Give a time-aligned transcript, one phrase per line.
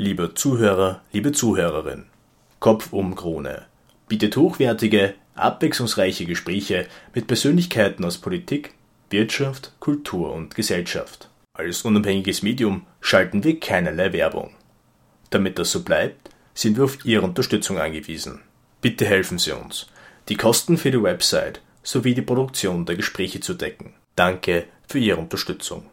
[0.00, 2.04] Lieber Zuhörer, liebe Zuhörerin,
[2.60, 3.66] Kopf um Krone
[4.06, 6.86] bietet hochwertige, abwechslungsreiche Gespräche
[7.16, 8.74] mit Persönlichkeiten aus Politik,
[9.10, 11.28] Wirtschaft, Kultur und Gesellschaft.
[11.52, 14.54] Als unabhängiges Medium schalten wir keinerlei Werbung.
[15.30, 18.42] Damit das so bleibt, sind wir auf Ihre Unterstützung angewiesen.
[18.80, 19.88] Bitte helfen Sie uns,
[20.28, 23.94] die Kosten für die Website sowie die Produktion der Gespräche zu decken.
[24.14, 25.86] Danke für Ihre Unterstützung.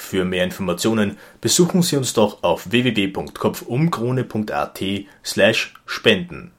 [0.00, 4.80] Für mehr Informationen besuchen Sie uns doch auf www.kopfumkrone.at
[5.24, 6.50] slash spenden.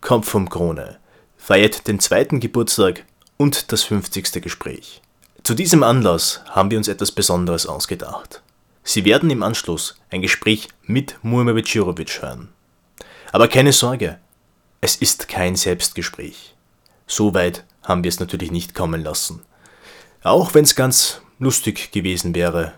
[0.00, 0.96] Kopf um Krone
[1.36, 3.04] feiert den zweiten Geburtstag
[3.36, 4.40] und das 50.
[4.40, 5.02] Gespräch.
[5.42, 8.40] Zu diesem Anlass haben wir uns etwas Besonderes ausgedacht.
[8.82, 12.48] Sie werden im Anschluss ein Gespräch mit Muammer Becirovic hören.
[13.32, 14.18] Aber keine Sorge,
[14.80, 16.54] es ist kein Selbstgespräch.
[17.06, 19.42] So weit haben wir es natürlich nicht kommen lassen.
[20.22, 22.72] Auch wenn es ganz lustig gewesen wäre.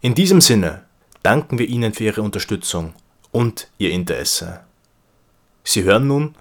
[0.00, 0.82] In diesem Sinne
[1.22, 2.94] danken wir Ihnen für Ihre Unterstützung
[3.32, 4.60] und Ihr Interesse.
[5.64, 6.34] Sie hören nun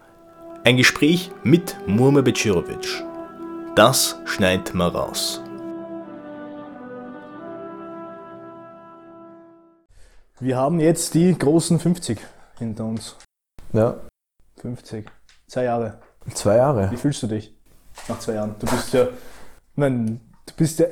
[0.63, 3.03] ein Gespräch mit Murme Becirovic.
[3.75, 5.41] Das schneidet mal raus.
[10.39, 12.19] Wir haben jetzt die großen 50
[12.59, 13.15] hinter uns.
[13.73, 13.99] Ja,
[14.61, 15.09] 50.
[15.47, 15.99] Zwei Jahre.
[16.33, 16.91] zwei Jahre.
[16.91, 17.53] Wie fühlst du dich
[18.07, 18.55] nach zwei Jahren?
[18.59, 19.07] Du bist ja,
[19.75, 20.19] nein,
[20.57, 20.87] bist ja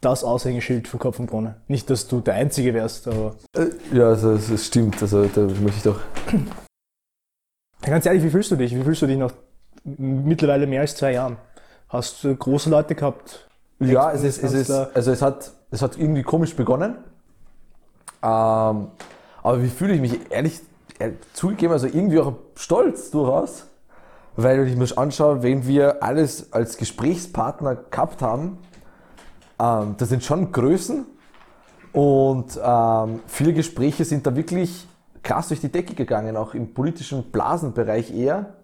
[0.00, 1.56] das Aushängeschild von Kopf und Krone.
[1.68, 5.00] Nicht, dass du der Einzige wärst, aber Äh, Ja, also es stimmt.
[5.02, 6.00] Also da möchte ich doch.
[7.82, 8.74] ganz ehrlich, wie fühlst du dich?
[8.74, 9.32] Wie fühlst du dich nach
[9.84, 11.36] mittlerweile mehr als zwei Jahren?
[11.88, 13.48] Hast du große Leute gehabt?
[13.78, 16.96] Ja, es ist, es ist, also es hat, es hat irgendwie komisch begonnen.
[18.22, 18.88] Ähm,
[19.42, 20.60] aber wie fühle ich mich ehrlich,
[20.98, 23.66] ehrlich zugegeben, also irgendwie auch stolz durchaus,
[24.42, 28.58] weil ich mir anschaue, wen wir alles als Gesprächspartner gehabt haben,
[29.60, 31.06] ähm, das sind schon Größen.
[31.92, 34.86] Und ähm, viele Gespräche sind da wirklich
[35.22, 38.54] krass durch die Decke gegangen, auch im politischen Blasenbereich eher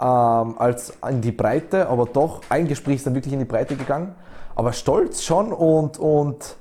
[0.00, 3.76] ähm, als in die Breite, aber doch ein Gespräch ist dann wirklich in die Breite
[3.76, 4.14] gegangen.
[4.54, 6.56] Aber stolz schon und, und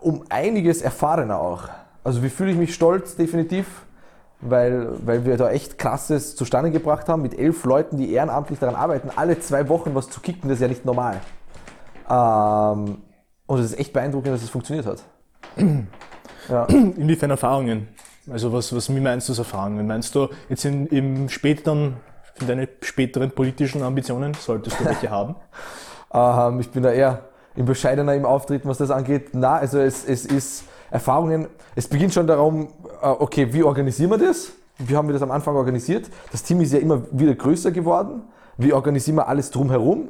[0.00, 1.64] um einiges erfahrener auch.
[2.04, 3.16] Also wie fühle ich mich stolz?
[3.16, 3.66] Definitiv,
[4.40, 8.74] weil, weil wir da echt krasses zustande gebracht haben mit elf Leuten, die ehrenamtlich daran
[8.74, 11.20] arbeiten, alle zwei Wochen was zu kicken, das ist ja nicht normal.
[12.08, 12.98] Ähm,
[13.46, 15.02] und es ist echt beeindruckend, dass es funktioniert hat.
[16.48, 16.64] Ja.
[16.66, 17.88] Inwiefern Erfahrungen?
[18.30, 19.84] Also was, was wie meinst du als Erfahrungen?
[19.84, 21.96] Meinst du jetzt in, im späteren,
[22.40, 25.34] in deine späteren politischen Ambitionen, solltest du welche haben?
[26.14, 27.24] Ähm, ich bin da eher
[27.56, 29.30] im bescheidener im Auftreten, was das angeht.
[29.32, 32.68] Na, also es, es ist Erfahrungen, es beginnt schon darum,
[33.02, 34.52] äh, okay, wie organisieren wir das?
[34.78, 36.10] Wie haben wir das am Anfang organisiert?
[36.32, 38.22] Das Team ist ja immer wieder größer geworden.
[38.58, 40.08] Wie organisieren wir alles drumherum?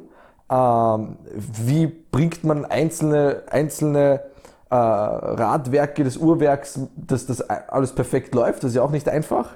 [0.49, 1.17] Ähm,
[1.65, 4.21] wie bringt man einzelne, einzelne
[4.69, 8.63] äh, Radwerke des Uhrwerks, dass das alles perfekt läuft?
[8.63, 9.49] Das ist ja auch nicht einfach,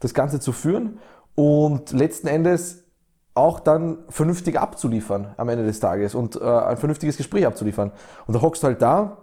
[0.00, 0.98] das Ganze zu führen.
[1.34, 2.84] Und letzten Endes
[3.34, 7.92] auch dann vernünftig abzuliefern am Ende des Tages und äh, ein vernünftiges Gespräch abzuliefern.
[8.26, 9.18] Und da hockst du halt da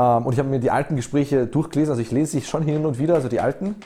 [0.00, 2.98] und ich habe mir die alten Gespräche durchgelesen, also ich lese sie schon hin und
[2.98, 3.76] wieder, also die alten.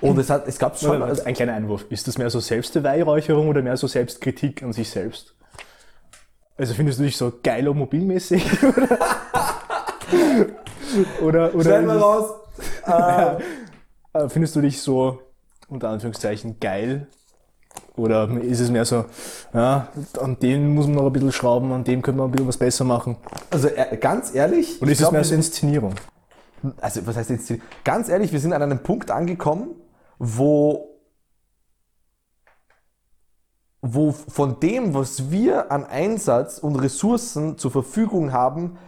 [0.00, 1.84] Und es, hat, es gab schon, also, ein kleiner Einwurf.
[1.90, 5.34] Ist das mehr so Selbstbeweihräucherung oder mehr so Selbstkritik an sich selbst?
[6.56, 8.44] Also findest du dich so geil mobilmäßig?
[11.22, 12.30] oder oder Schnell mal raus!
[14.12, 15.22] Es, findest du dich so
[15.68, 17.06] unter Anführungszeichen geil?
[17.96, 19.04] Oder ist es mehr so,
[19.52, 19.88] ja,
[20.20, 22.56] an dem muss man noch ein bisschen schrauben, an dem könnte man ein bisschen was
[22.56, 23.16] besser machen?
[23.50, 25.94] also äh, ganz ehrlich, Oder ist es mehr wir so sind- Inszenierung?
[26.80, 27.52] also was heißt jetzt,
[27.84, 29.70] ganz ehrlich, wir sind an einem Punkt angekommen,
[30.18, 30.88] wo,
[33.82, 38.78] wo von dem, was wir an Einsatz und Ressourcen zur Verfügung haben,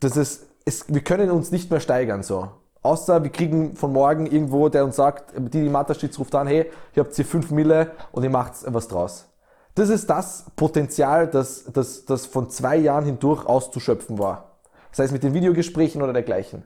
[0.00, 2.48] dass es, es wir können uns nicht mehr steigern so.
[2.82, 7.04] Außer wir kriegen von morgen irgendwo, der uns sagt, die, Matterstitz ruft an, hey, ihr
[7.04, 9.28] habt hier 5 Mille und ihr macht was draus.
[9.74, 14.50] Das ist das Potenzial, das, das, das von zwei Jahren hindurch auszuschöpfen war.
[14.90, 16.64] Sei es mit den Videogesprächen oder dergleichen.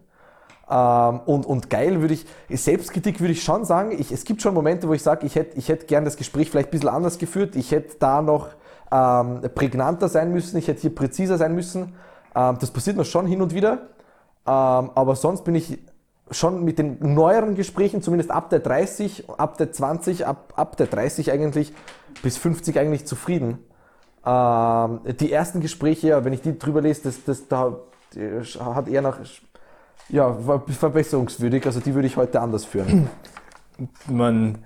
[0.68, 4.54] Ähm, und, und geil würde ich, Selbstkritik würde ich schon sagen, ich, es gibt schon
[4.54, 7.18] Momente, wo ich sage, ich hätte ich hätt gern das Gespräch vielleicht ein bisschen anders
[7.18, 8.48] geführt, ich hätte da noch
[8.90, 11.94] ähm, prägnanter sein müssen, ich hätte hier präziser sein müssen.
[12.34, 13.88] Ähm, das passiert mir schon hin und wieder.
[14.46, 15.78] Ähm, aber sonst bin ich
[16.30, 20.86] schon mit den neueren Gesprächen, zumindest ab der 30, ab der 20, ab, ab der
[20.86, 21.72] 30 eigentlich,
[22.22, 23.58] bis 50 eigentlich zufrieden.
[24.24, 27.76] Ähm, die ersten Gespräche, wenn ich die drüber lese, das, das da
[28.58, 29.18] hat eher nach
[30.08, 33.08] ja, war verbesserungswürdig, also die würde ich heute anders führen.
[34.06, 34.58] Man,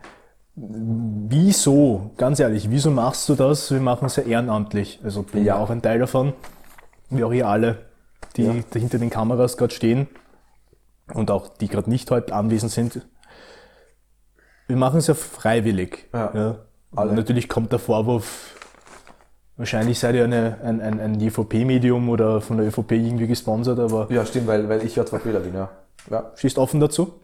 [0.55, 3.71] wieso, ganz ehrlich, wieso machst du das?
[3.71, 5.01] Wir machen es ja ehrenamtlich.
[5.03, 6.33] Also bin ja auch ein Teil davon.
[7.09, 7.79] Wie auch ihr alle,
[8.37, 8.55] die Ja.
[8.71, 10.07] da hinter den Kameras gerade stehen.
[11.15, 13.07] Und auch die gerade nicht heute anwesend sind,
[14.67, 16.09] wir machen es ja freiwillig.
[16.13, 16.57] Ja.
[16.95, 17.13] Alle.
[17.13, 18.57] Natürlich kommt der Vorwurf,
[19.57, 24.11] wahrscheinlich seid ihr eine, ein, ein, ein ÖVP-Medium oder von der ÖVP irgendwie gesponsert, aber
[24.11, 25.71] Ja, stimmt, weil, weil ich JVPler bin, ja.
[26.11, 26.33] ja.
[26.35, 27.15] stehst offen dazu?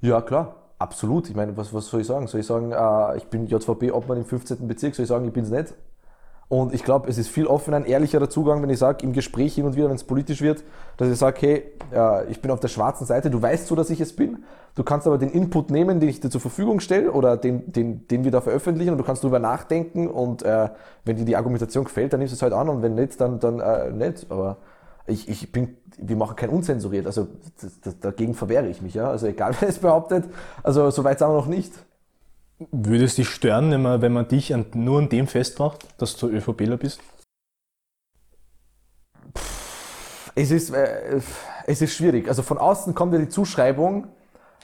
[0.00, 0.54] Ja, klar.
[0.78, 1.28] Absolut.
[1.28, 2.28] Ich meine, was, was soll ich sagen?
[2.28, 4.68] Soll ich sagen, äh, ich bin JVP-Obmann im 15.
[4.68, 4.94] Bezirk?
[4.94, 5.74] Soll ich sagen, ich bin es nicht?
[6.48, 9.54] Und ich glaube, es ist viel offener, ein ehrlicherer Zugang, wenn ich sage, im Gespräch
[9.54, 10.64] hin und wieder, wenn es politisch wird,
[10.96, 13.90] dass ich sage, hey, äh, ich bin auf der schwarzen Seite, du weißt so, dass
[13.90, 14.44] ich es bin.
[14.74, 18.08] Du kannst aber den Input nehmen, den ich dir zur Verfügung stelle oder den, den,
[18.08, 20.70] den wir da veröffentlichen und du kannst darüber nachdenken und äh,
[21.04, 23.40] wenn dir die Argumentation gefällt, dann nimmst du es halt an und wenn nicht, dann,
[23.40, 24.30] dann äh, nicht.
[24.30, 24.56] Aber
[25.06, 27.26] ich, ich bin, wir machen kein unzensuriert, also
[27.60, 29.10] das, das, dagegen verwehre ich mich, ja.
[29.10, 30.24] Also egal wer es behauptet,
[30.62, 31.72] also so weit sind wir noch nicht.
[32.58, 36.76] Würde es dich stören, wenn man, dich an, nur an dem festmacht, dass du ÖVPler
[36.76, 37.00] bist?
[40.34, 41.20] Es ist, äh,
[41.66, 42.28] es ist schwierig.
[42.28, 44.08] Also von außen kommt ja die Zuschreibung,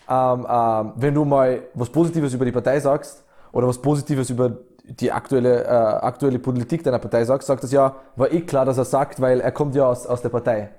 [0.08, 4.58] ähm, ähm, wenn du mal was Positives über die Partei sagst oder was Positives über
[4.85, 8.76] die aktuelle, äh, aktuelle Politik deiner Partei sagst, sagt das ja, war eh klar, dass
[8.76, 10.70] er sagt, weil er kommt ja aus, aus der Partei.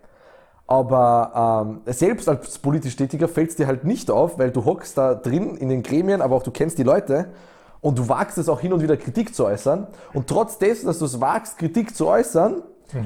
[0.67, 4.97] Aber ähm, selbst als politisch Tätiger fällt es dir halt nicht auf, weil du hockst
[4.97, 7.27] da drin in den Gremien, aber auch du kennst die Leute
[7.81, 9.85] und du wagst es auch hin und wieder Kritik zu äußern.
[10.13, 12.63] Und trotz dessen, dass du es wagst, Kritik zu äußern,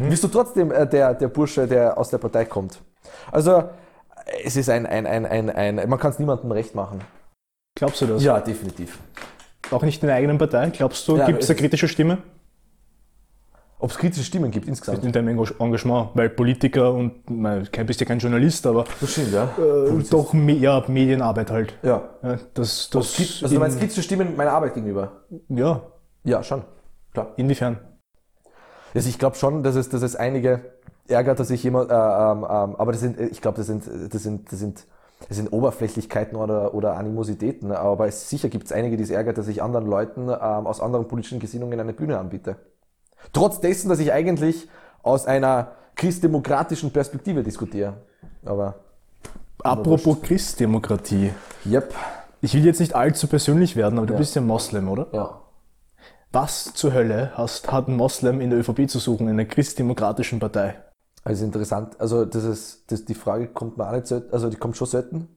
[0.08, 2.82] bist du trotzdem äh, der, der Bursche, der aus der Partei kommt.
[3.32, 3.64] Also
[4.44, 7.02] es ist ein, ein, ein, ein, ein man kann es niemandem recht machen.
[7.76, 8.24] Glaubst du das?
[8.24, 9.00] Ja, definitiv.
[9.72, 10.70] Auch nicht in der eigenen Partei?
[10.70, 12.20] Glaubst du, Ja, gibt es es eine kritische Stimme
[13.82, 15.06] Ob es kritische Stimmen gibt insgesamt.
[15.06, 16.10] in deinem Engage- Engagement?
[16.14, 19.46] Weil Politiker und, du bist ja kein Journalist, aber Das stimmt, ja.
[19.58, 21.74] äh, doch ja, Medienarbeit halt.
[21.82, 22.10] Ja.
[22.22, 25.24] Ja, das, das also du meinst kritische Stimmen meiner Arbeit gegenüber?
[25.48, 25.82] ja,
[26.26, 26.64] Ja, schon.
[27.14, 27.34] Klar.
[27.38, 27.80] inwiefern?
[28.94, 30.60] Also ich glaube schon, dass es, dass es einige
[31.08, 33.84] ärgert, dass ich jemand, äh, ähm, ähm, aber das sind, ich glaube, das sind,
[34.14, 34.86] das sind, das sind,
[35.28, 37.72] das sind Oberflächlichkeiten oder, oder Animositäten.
[37.72, 40.82] Aber es, sicher gibt es einige, die es ärgert, dass ich anderen Leuten ähm, aus
[40.82, 42.58] anderen politischen Gesinnungen eine Bühne anbiete.
[43.34, 44.68] Trotz dessen, dass ich eigentlich
[45.04, 47.94] aus einer christdemokratischen Perspektive diskutiere.
[48.46, 48.76] Aber,
[49.64, 51.32] Apropos Christdemokratie.
[51.66, 51.94] yep.
[52.42, 54.20] Ich will jetzt nicht allzu persönlich werden, aber du Ja.
[54.20, 55.08] bist ja Moslem, oder?
[55.12, 55.42] Ja.
[56.32, 60.40] Was zur Hölle hast, hat ein Moslem in der ÖVP zu suchen, in einer christdemokratischen
[60.40, 60.76] Partei?
[61.26, 62.00] Also interessant.
[62.00, 64.88] Also das ist, das, die Frage kommt mir auch nicht selten, also die kommt schon
[64.88, 65.28] selten.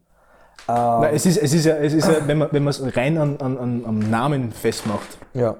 [0.68, 3.18] Na, es ist, es ist ja, es ist ja wenn man wenn man es rein
[3.18, 5.56] an, an, an, am Namen festmacht, Ja.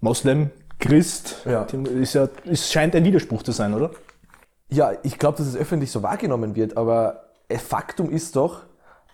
[0.00, 1.62] Moslem, Christ, Ja.
[1.62, 3.90] ist ja, es scheint ein Widerspruch zu sein, oder?
[4.70, 8.62] Ja, ich glaube, dass es öffentlich so wahrgenommen wird, aber Faktum ist doch,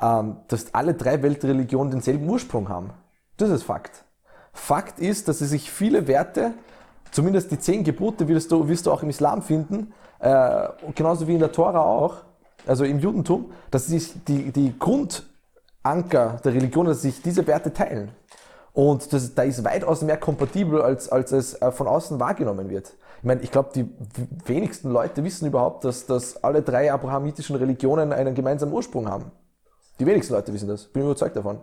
[0.00, 2.90] ähm, dass alle drei Weltreligionen denselben Ursprung haben.
[3.36, 4.04] Das ist Fakt.
[4.52, 6.52] Fakt ist, dass sie sich viele Werte,
[7.10, 11.34] zumindest die zehn Gebote, wirst du, wirst du auch im Islam finden, äh, genauso wie
[11.34, 12.16] in der Tora auch,
[12.66, 18.10] also im Judentum, dass sich die, die Grundanker der Religion, dass sich diese Werte teilen.
[18.74, 22.96] Und das, da ist weitaus mehr kompatibel, als, als es äh, von außen wahrgenommen wird.
[23.18, 23.88] Ich meine, ich glaube, die
[24.46, 29.30] wenigsten Leute wissen überhaupt, dass, dass alle drei abrahamitischen Religionen einen gemeinsamen Ursprung haben.
[30.00, 30.86] Die wenigsten Leute wissen das.
[30.88, 31.60] Bin überzeugt davon.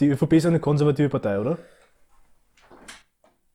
[0.00, 1.58] Die ÖVP ist eine konservative Partei, oder?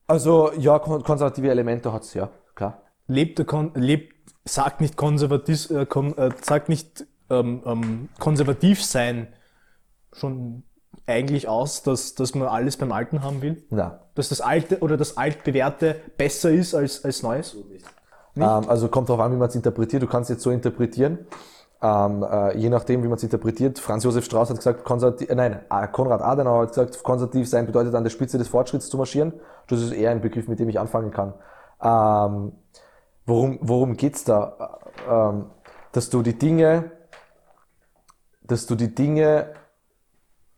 [0.06, 2.82] Also, ja, kon konservative Elemente hat es, ja, klar.
[3.06, 4.14] Lebt, Kon lebt
[4.46, 9.28] sagt nicht konservativ, äh, kon äh, sagt nicht ähm, ähm, konservativ sein
[10.12, 10.62] schon
[11.06, 13.62] eigentlich aus, dass, dass man alles beim Alten haben will?
[13.70, 14.00] Na.
[14.14, 17.56] Dass das Alte oder das Altbewährte besser ist als, als Neues?
[18.36, 20.02] Ähm, also kommt darauf an, wie man es interpretiert.
[20.02, 21.18] Du kannst es jetzt so interpretieren.
[21.82, 23.78] Ähm, äh, je nachdem, wie man es interpretiert.
[23.78, 27.66] Franz Josef Strauß hat gesagt, konservativ, äh, nein, äh, Konrad Adenauer hat gesagt, konservativ sein
[27.66, 29.34] bedeutet an der Spitze des Fortschritts zu marschieren.
[29.68, 31.34] Das ist eher ein Begriff, mit dem ich anfangen kann.
[31.82, 32.52] Ähm,
[33.26, 34.78] worum worum geht's da?
[34.80, 35.50] Äh, Ähm,
[35.92, 36.90] dass du die Dinge,
[38.42, 39.48] dass du die Dinge,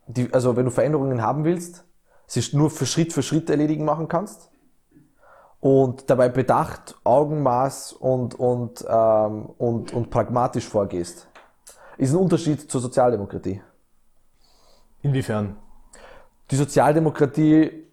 [0.07, 1.85] die, also wenn du Veränderungen haben willst,
[2.27, 4.51] sie nur für Schritt für Schritt erledigen machen kannst
[5.61, 11.29] und dabei bedacht, Augenmaß und, und, ähm, und, und pragmatisch vorgehst.
[11.97, 13.63] Ist ein Unterschied zur Sozialdemokratie.
[15.03, 15.57] Inwiefern?
[16.51, 17.87] Die Sozialdemokratie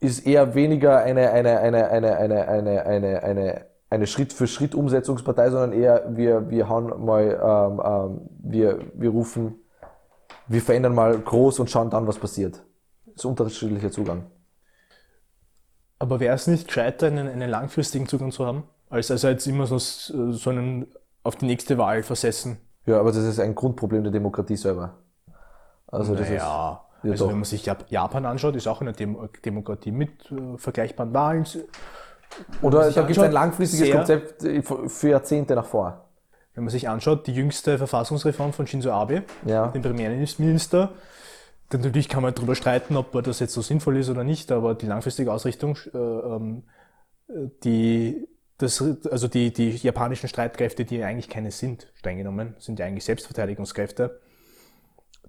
[0.00, 6.04] ist eher weniger eine, eine, eine, eine, eine, eine, eine, eine, eine Schritt-für-Schritt-Umsetzungspartei, sondern eher
[6.16, 9.63] wir, wir hauen mal, ähm, ähm, wir, wir rufen,
[10.48, 12.62] wir verändern mal groß und schauen dann, was passiert.
[13.06, 14.26] Das ist ein unterschiedlicher Zugang.
[15.98, 19.66] Aber wäre es nicht gescheiter, einen, einen langfristigen Zugang zu haben, als also jetzt immer
[19.66, 20.86] so, so einen
[21.22, 22.58] auf die nächste Wahl versessen?
[22.86, 24.98] Ja, aber das ist ein Grundproblem der Demokratie selber.
[25.86, 27.30] Also das naja, Ja, also doch.
[27.30, 31.46] wenn man sich Jap- Japan anschaut, ist auch eine Dem Demokratie mit äh, vergleichbaren Wahlen.
[32.60, 36.03] Oder da gibt es ein langfristiges Konzept äh, für für Jahrzehnte nach vor.
[36.54, 39.68] Wenn man sich anschaut, die jüngste Verfassungsreform von Shinzo Abe, Ja.
[39.68, 40.92] dem Premierminister,
[41.70, 44.74] dann natürlich kann man darüber streiten, ob das jetzt so sinnvoll ist oder nicht, aber
[44.74, 46.62] die langfristige Ausrichtung, äh, ähm,
[47.64, 52.86] die, das, also die, die japanischen Streitkräfte, die eigentlich keine sind, streng genommen, sind ja
[52.86, 54.20] eigentlich Selbstverteidigungskräfte,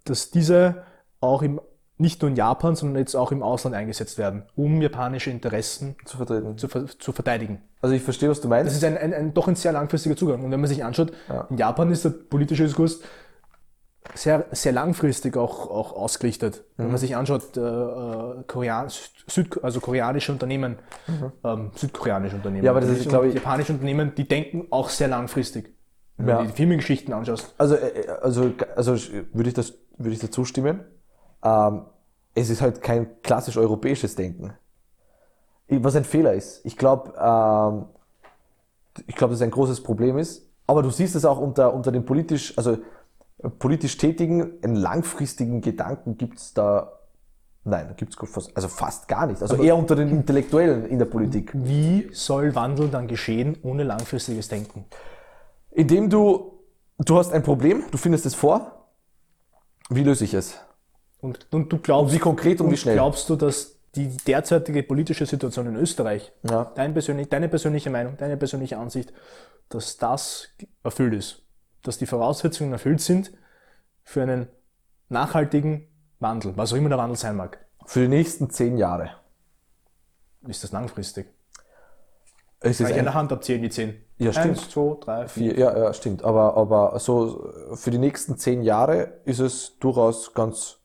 [0.03, 0.83] dass diese
[1.21, 1.59] auch im,
[1.97, 6.17] nicht nur in Japan, sondern jetzt auch im Ausland eingesetzt werden, um japanische Interessen Zu
[6.17, 6.57] vertreten.
[6.57, 7.61] zu, ver zu verteidigen.
[7.81, 8.67] Also ich verstehe, was du meinst.
[8.67, 10.43] Das ist ein, ein, ein doch ein sehr langfristiger Zugang.
[10.43, 11.13] Und wenn man sich anschaut,
[11.49, 12.99] in Japan ist der politische Diskurs
[14.13, 16.63] sehr, sehr langfristig auch, auch ausgerichtet.
[16.77, 20.77] Wenn man sich anschaut, äh, äh, Korean, Süd, also koreanische Unternehmen,
[21.43, 25.07] ähm, südkoreanische Unternehmen, Ja, aber das ist, glaube ich- japanische Unternehmen, die denken auch sehr
[25.07, 25.73] langfristig.
[26.17, 26.41] Wenn Ja.
[26.41, 27.53] du die Firmengeschichten anschaust.
[27.57, 28.95] Also, äh, also, also
[29.33, 30.81] würde ich das, würde ich dazu stimmen.
[31.45, 31.85] Ähm,
[32.33, 34.53] es ist halt kein klassisch europäisches Denken.
[35.69, 36.65] Was ein Fehler ist.
[36.65, 37.85] Ich glaube, ähm,
[39.07, 40.49] ich glaube, dass es ein großes Problem ist.
[40.67, 42.77] Aber du siehst es auch unter, unter den politisch, also
[43.59, 46.91] politisch Tätigen, einen langfristigen Gedanken gibt es da,
[47.63, 49.41] nein, gibt es fast, also fast gar nicht.
[49.41, 51.51] Also eher unter den Intellektuellen in der Politik.
[51.53, 54.85] Wie soll Wandel dann geschehen ohne langfristiges Denken?
[55.71, 56.53] Indem du,
[56.97, 58.87] du hast ein Problem, du findest es vor,
[59.89, 60.57] wie löse ich es?
[61.25, 62.95] Und, und du glaubst, Und wie konkret und wie schnell?
[62.95, 66.71] Glaubst du, dass die derzeitige politische Situation in Österreich, Ja.
[66.75, 69.13] dein persönlich, deine persönliche Meinung, deine persönliche Ansicht,
[69.69, 70.49] dass das
[70.83, 71.41] erfüllt ist?
[71.81, 73.31] Dass die Voraussetzungen erfüllt sind
[74.03, 74.47] für einen
[75.09, 75.87] nachhaltigen
[76.19, 77.65] Wandel, was auch immer der Wandel sein mag?
[77.85, 79.11] Für die nächsten zehn Jahre.
[80.47, 81.27] Ist das langfristig?
[82.59, 83.95] Es Kann ich an ein, der Hand abzählen, die zehn.
[84.17, 84.57] Ja, stimmt.
[84.57, 85.53] Eins, zwei, drei, vier.
[85.53, 86.23] vier, ja, ja, stimmt.
[86.23, 90.79] Aber, aber so für die nächsten zehn Jahre ist es durchaus ganz,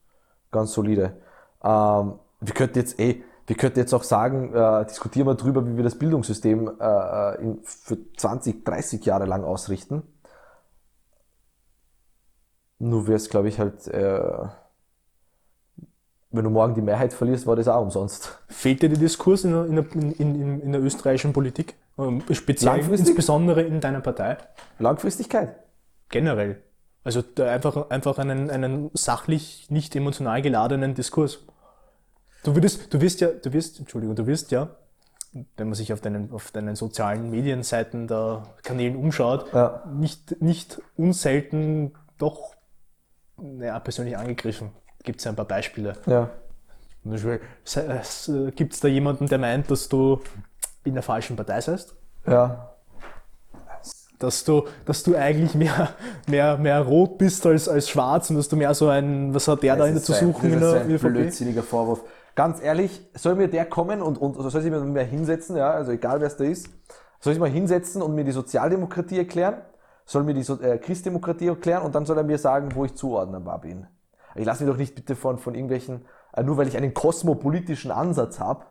[0.51, 1.17] ganz solide.
[1.63, 5.75] Ähm, wir könnten jetzt, eh, wir könnten jetzt auch sagen, äh, diskutieren wir drüber, wie
[5.75, 10.03] wir das Bildungssystem äh, äh, in, für 20, 30 Jahre lang ausrichten.
[12.79, 14.21] Nur wäre es, glaube ich, halt, äh,
[16.31, 18.39] wenn du morgen die Mehrheit verlierst, war das auch umsonst.
[18.47, 21.75] Fehlt dir der Diskurs in der, in in, in, der österreichischen Politik?
[21.99, 24.37] Ähm, Speziell, insbesondere in deiner Partei?
[24.79, 25.57] Langfristigkeit.
[26.09, 26.63] Generell.
[27.03, 31.39] Also einfach, einfach einen, einen sachlich nicht emotional geladenen Diskurs.
[32.43, 34.69] Du würdest, du wirst ja, du wirst, Entschuldigung, du wirst ja,
[35.57, 39.83] wenn man sich auf deinen, auf deinen sozialen Medienseiten der Kanälen umschaut, Ja.
[39.93, 42.55] nicht, nicht unselten doch
[43.37, 44.71] naja, persönlich angegriffen.
[45.03, 45.93] Gibt es ein paar Beispiele.
[46.05, 46.29] Ja.
[47.01, 47.41] Zum Beispiel,
[48.51, 50.21] gibt es da jemanden, der meint, dass du
[50.83, 51.95] in der falschen Partei seist?
[52.27, 52.70] Ja.
[54.23, 55.89] Dass du, dass du eigentlich mehr,
[56.27, 59.63] mehr, mehr rot bist als, als schwarz und dass du mehr so ein, was hat
[59.63, 61.07] der da in der zu suchen in das ist der ein ÖVP?
[61.07, 62.03] blödsinniger Vorwurf.
[62.35, 65.91] Ganz ehrlich, soll mir der kommen und, und soll sich mir mir hinsetzen, ja, also
[65.91, 66.69] egal wer es da ist,
[67.19, 69.55] soll sich mal hinsetzen und mir die Sozialdemokratie erklären,
[70.05, 72.95] soll mir die so äh, Christdemokratie erklären und dann soll er mir sagen, wo ich
[72.95, 73.87] zuordnenbar bin.
[74.35, 77.91] Ich lasse mich doch nicht bitte von, von irgendwelchen, äh, nur weil ich einen kosmopolitischen
[77.91, 78.65] Ansatz habe,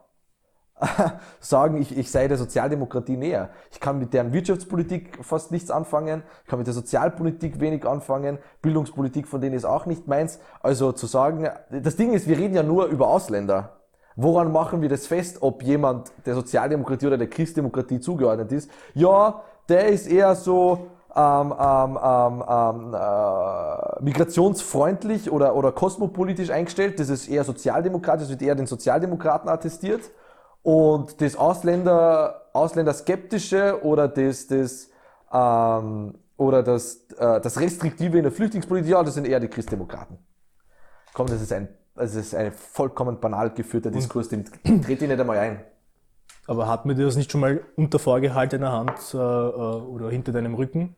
[1.41, 3.51] sagen, ich, ich sei der Sozialdemokratie näher.
[3.71, 8.39] Ich kann mit deren Wirtschaftspolitik fast nichts anfangen, ich kann mit der Sozialpolitik wenig anfangen,
[8.63, 10.41] Bildungspolitik von denen ist auch nicht meins.
[10.63, 13.77] Also zu sagen, das Ding ist, wir reden ja nur über Ausländer.
[14.17, 18.71] Woran machen wir das fest, ob jemand der Sozialdemokratie oder der Christdemokratie zugeordnet ist?
[18.95, 27.01] Ja, der ist eher so ähm, ähm, ähm, ähm, äh, migrationsfreundlich oder, oder kosmopolitisch eingestellt.
[27.01, 30.03] Das ist eher sozialdemokratisch, das wird eher den Sozialdemokraten attestiert.
[30.63, 34.91] Und das Ausländer, Ausländerskeptische oder das, das,
[35.33, 40.19] ähm, oder das, äh, das Restriktive in der Flüchtlingspolitik, ja, das sind eher die Christdemokraten.
[41.15, 45.21] Komm, das ist ein, das ist ein vollkommen banal geführter Diskurs, den trete ich nicht
[45.21, 45.65] einmal ein.
[46.47, 50.55] Aber hat mir das nicht schon mal unter vorgehaltener Hand äh, äh, oder hinter deinem
[50.55, 50.97] Rücken,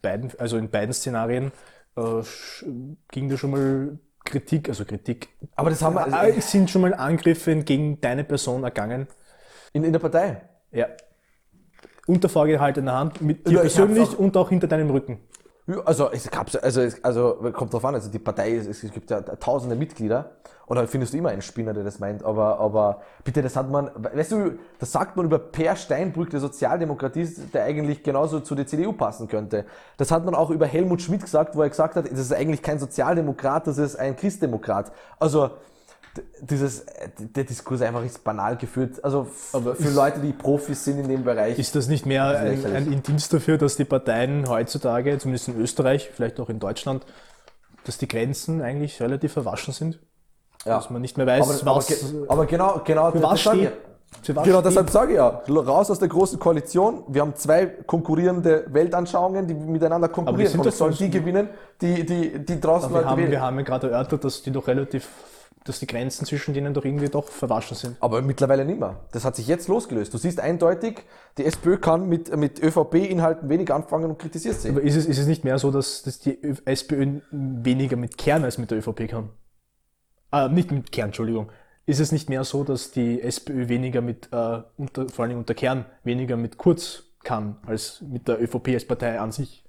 [0.00, 1.52] beiden, also in beiden Szenarien,
[1.96, 2.22] äh,
[3.10, 6.94] ging da schon mal Kritik, also Kritik, Aber das haben wir es sind schon mal
[6.94, 9.08] Angriffe gegen deine Person ergangen?
[9.72, 10.42] in, in der Partei.
[10.72, 10.86] Ja.
[12.06, 15.20] Unter vorgehaltener Hand, mit dir Ja, persönlich und auch hinter deinem Rücken.
[15.84, 19.10] Also es gab's, also, es, also kommt drauf an, also die Partei, es, es gibt
[19.10, 20.30] ja tausende Mitglieder
[20.64, 23.70] und da findest du immer einen Spinner, der das meint, aber, aber bitte, das hat
[23.70, 28.54] man, weißt du, das sagt man über Per Steinbrück, der Sozialdemokratie, der eigentlich genauso zu
[28.54, 29.66] der CDU passen könnte.
[29.98, 32.62] Das hat man auch über Helmut Schmidt gesagt, wo er gesagt hat, das ist eigentlich
[32.62, 34.92] kein Sozialdemokrat, das ist ein Christdemokrat.
[35.18, 35.50] Also
[36.40, 36.84] dieses,
[37.18, 39.02] der Diskurs einfach ist banal geführt.
[39.04, 41.58] Also Aber für Leute, die Profis sind in dem Bereich.
[41.58, 46.10] Ist das nicht mehr ein, ein Indiz dafür, dass die Parteien heutzutage, zumindest in Österreich,
[46.14, 47.04] vielleicht auch in Deutschland,
[47.84, 49.98] dass die Grenzen eigentlich relativ verwaschen sind?
[50.64, 50.76] Ja.
[50.76, 51.90] Dass man nicht mehr weiß, aber, was.
[52.14, 53.72] aber, aber genau, genau, Für das was steht-
[54.42, 57.02] Genau, deshalb sage ich ja, raus aus der großen Koalition.
[57.08, 60.50] Wir haben zwei konkurrierende Weltanschauungen, die miteinander konkurrieren.
[60.50, 61.50] sind Und sollen so- die gewinnen,
[61.82, 63.30] die, die, die draußen Aber wir Leute haben, wählen.
[63.30, 65.08] wir haben ja gerade erörtert, dass die doch relativ,
[65.68, 67.96] dass die Grenzen zwischen denen doch irgendwie doch verwaschen sind.
[68.00, 69.00] Aber mittlerweile nicht mehr.
[69.12, 70.12] Das hat sich jetzt losgelöst.
[70.12, 71.04] Du siehst eindeutig,
[71.36, 74.70] die SPÖ kann mit, mit ÖVP-Inhalten wenig anfangen und kritisiert sie.
[74.70, 78.44] Aber ist es, ist es nicht mehr so, dass, dass die SPÖ weniger mit Kern
[78.44, 79.30] als mit der ÖVP kann?
[80.32, 81.50] Äh, nicht mit Kern, Entschuldigung.
[81.86, 85.54] Ist es nicht mehr so, dass die SPÖ weniger mit, äh, unter, vor allem unter
[85.54, 89.64] Kern, weniger mit Kurz kann, als mit der ÖVP als Partei an sich?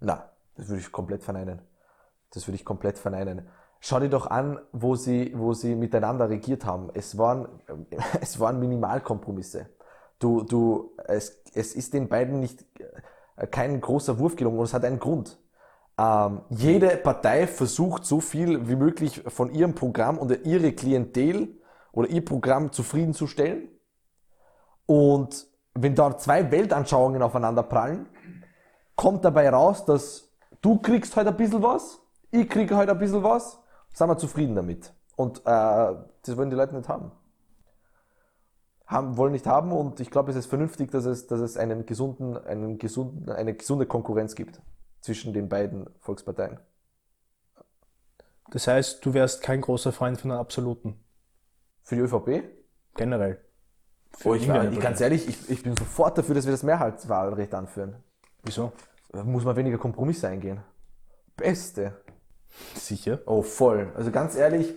[0.00, 1.60] Na, das würde ich komplett verneinen.
[2.30, 3.48] Das würde ich komplett verneinen.
[3.80, 6.90] Schau dir doch an, wo sie, wo sie miteinander regiert haben.
[6.94, 7.48] Es waren,
[8.20, 9.68] es waren Minimalkompromisse.
[10.18, 12.64] Du, du, es, es ist den beiden nicht
[13.36, 15.38] äh, kein großer Wurf gelungen und es hat einen Grund.
[15.96, 21.56] Ähm, jede Partei versucht so viel wie möglich von ihrem Programm oder ihre Klientel
[21.92, 23.68] oder ihr Programm zufriedenzustellen.
[24.86, 28.08] Und wenn da zwei Weltanschauungen aufeinander prallen,
[28.96, 30.28] kommt dabei raus, dass
[30.60, 33.60] du kriegst heute ein bisschen was, ich kriege heute ein bisschen was,
[33.92, 34.92] sind wir zufrieden damit.
[35.16, 37.12] Und äh, das wollen die Leute nicht haben.
[38.86, 39.16] haben.
[39.16, 42.36] Wollen nicht haben und ich glaube, es ist vernünftig, dass es, dass es einen gesunden,
[42.36, 44.60] einen gesunden, eine gesunde Konkurrenz gibt
[45.00, 46.58] zwischen den beiden Volksparteien.
[48.50, 50.98] Das heißt, du wärst kein großer Freund von einer absoluten,
[51.82, 52.44] Für die ÖVP?
[52.94, 53.40] generell.
[54.24, 57.54] Oh, ich, irgendeine ich, ganz ehrlich, ich, ich bin sofort dafür, dass wir das Mehrheitswahlrecht
[57.54, 57.96] anführen.
[58.42, 58.72] Wieso?
[59.12, 60.62] Da muss man weniger Kompromisse eingehen.
[61.36, 61.96] Beste.
[62.74, 63.20] Sicher.
[63.26, 63.92] Oh, voll.
[63.94, 64.74] Also ganz ehrlich,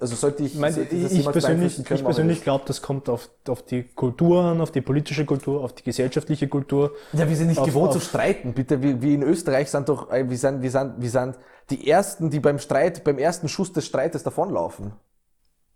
[0.00, 3.62] also sollte ich, Ich, meine, ich, ich persönlich, ich persönlich glaube, das kommt auf, auf
[3.62, 6.92] die Kultur an, auf die politische Kultur, auf die gesellschaftliche Kultur.
[7.12, 8.82] Ja, wir sind nicht auf- gewohnt auf- zu streiten, bitte.
[8.82, 11.36] Wir, wir in Österreich sind doch, äh, wir sind, wir sind, wir sind
[11.70, 14.92] die Ersten, die beim Streit, beim ersten Schuss des Streites davonlaufen.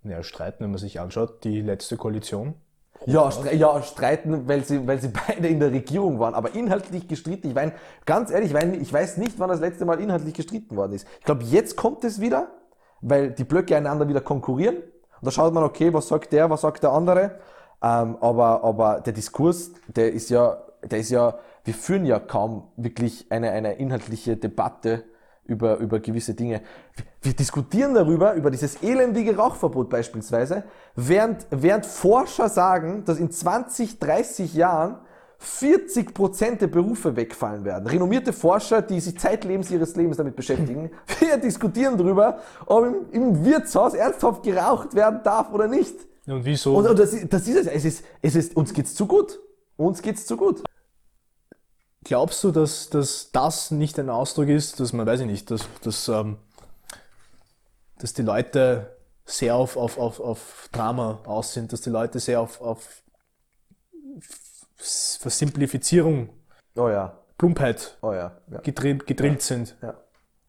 [0.03, 2.55] Ja, streiten, wenn man sich anschaut, die letzte Koalition.
[3.05, 7.07] Ja, stre ja, streiten, weil sie, weil sie beide in der Regierung waren, aber inhaltlich
[7.07, 7.49] gestritten.
[7.49, 7.73] Ich meine,
[8.05, 11.07] ganz ehrlich, ich, mein, ich weiß nicht, wann das letzte Mal inhaltlich gestritten worden ist.
[11.19, 12.49] Ich glaube, jetzt kommt es wieder,
[13.01, 14.77] weil die Blöcke einander wieder konkurrieren.
[14.77, 17.39] Und da schaut man, okay, was sagt der, was sagt der andere.
[17.83, 22.69] Ähm, aber, aber der Diskurs, der ist ja, der ist ja, wir führen ja kaum
[22.77, 25.05] wirklich eine, eine inhaltliche Debatte
[25.47, 26.63] über, über gewisse Dinge.
[27.23, 33.99] Wir, diskutieren darüber, über dieses elendige Rauchverbot beispielsweise, während, während Forscher sagen, dass in 20,
[33.99, 34.99] 30 Jahren
[35.39, 37.87] 40 Prozent der Berufe wegfallen werden.
[37.87, 40.91] Renommierte Forscher, die sich zeitlebens ihres Lebens damit beschäftigen.
[41.21, 45.95] Wir diskutieren darüber, ob im, im Wirtshaus ernsthaft geraucht werden darf oder nicht.
[46.27, 46.77] Und wieso?
[46.77, 47.67] Und, und das, ist, das ist es.
[47.67, 49.39] Es ist, es ist, uns geht's zu gut.
[49.77, 50.63] Uns geht's zu gut.
[52.07, 55.69] Glaubst du, dass, dass das nicht ein Ausdruck ist, dass man, weiß ich nicht, dass,
[55.83, 56.37] dass, ähm,
[57.99, 62.41] dass die Leute sehr auf, auf, auf, auf Drama aus sind, dass die Leute sehr
[62.41, 63.03] auf, auf
[64.77, 66.29] Versimplifizierung,
[66.77, 68.39] Oh ja, Plumpheit oh ja.
[68.53, 68.61] ja.
[68.61, 69.75] gedrillt, gedrillt sind?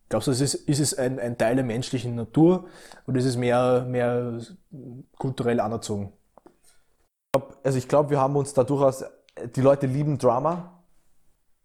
[0.09, 2.67] Glaubst du, ist es, ist es ein, ein Teil der menschlichen Natur
[3.07, 4.39] oder ist es mehr, mehr
[5.17, 6.13] kulturell anerzogen?
[7.63, 9.03] Also ich glaube, wir haben uns da durchaus,
[9.55, 10.76] die Leute lieben Drama,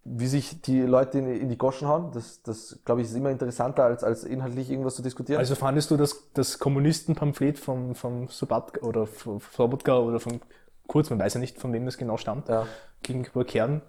[0.05, 2.11] wie sich die Leute in, in die Goschen hauen.
[2.13, 5.39] Das, das glaube ich, ist immer interessanter, als, als inhaltlich irgendwas zu diskutieren.
[5.39, 10.41] Also fandest du das, das Kommunistenpamphlet vom, vom Sobotka oder vom Sobotka oder von
[10.87, 12.67] Kurz, man weiß ja nicht, von wem das genau stammt, ja.
[13.03, 13.83] gegenüber Kern,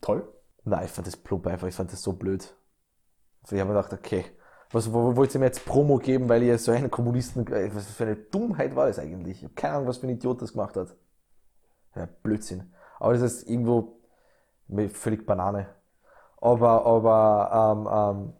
[0.00, 0.28] toll.
[0.64, 2.54] Nein, ich fand das plump einfach, ich fand das so blöd.
[3.42, 4.24] Also ich habe mir gedacht, okay,
[4.70, 7.74] was wo, wo wollt ihr mir jetzt Promo geben, weil ihr so einen Kommunisten, äh,
[7.74, 9.38] was für eine Dummheit war das eigentlich?
[9.38, 10.94] Ich habe keine Ahnung, was für ein Idiot das gemacht hat.
[11.94, 12.72] Ja, Blödsinn.
[12.98, 14.00] Aber das ist irgendwo
[14.88, 15.66] völlig Banane.
[16.40, 18.32] Aber, aber, ähm, ähm,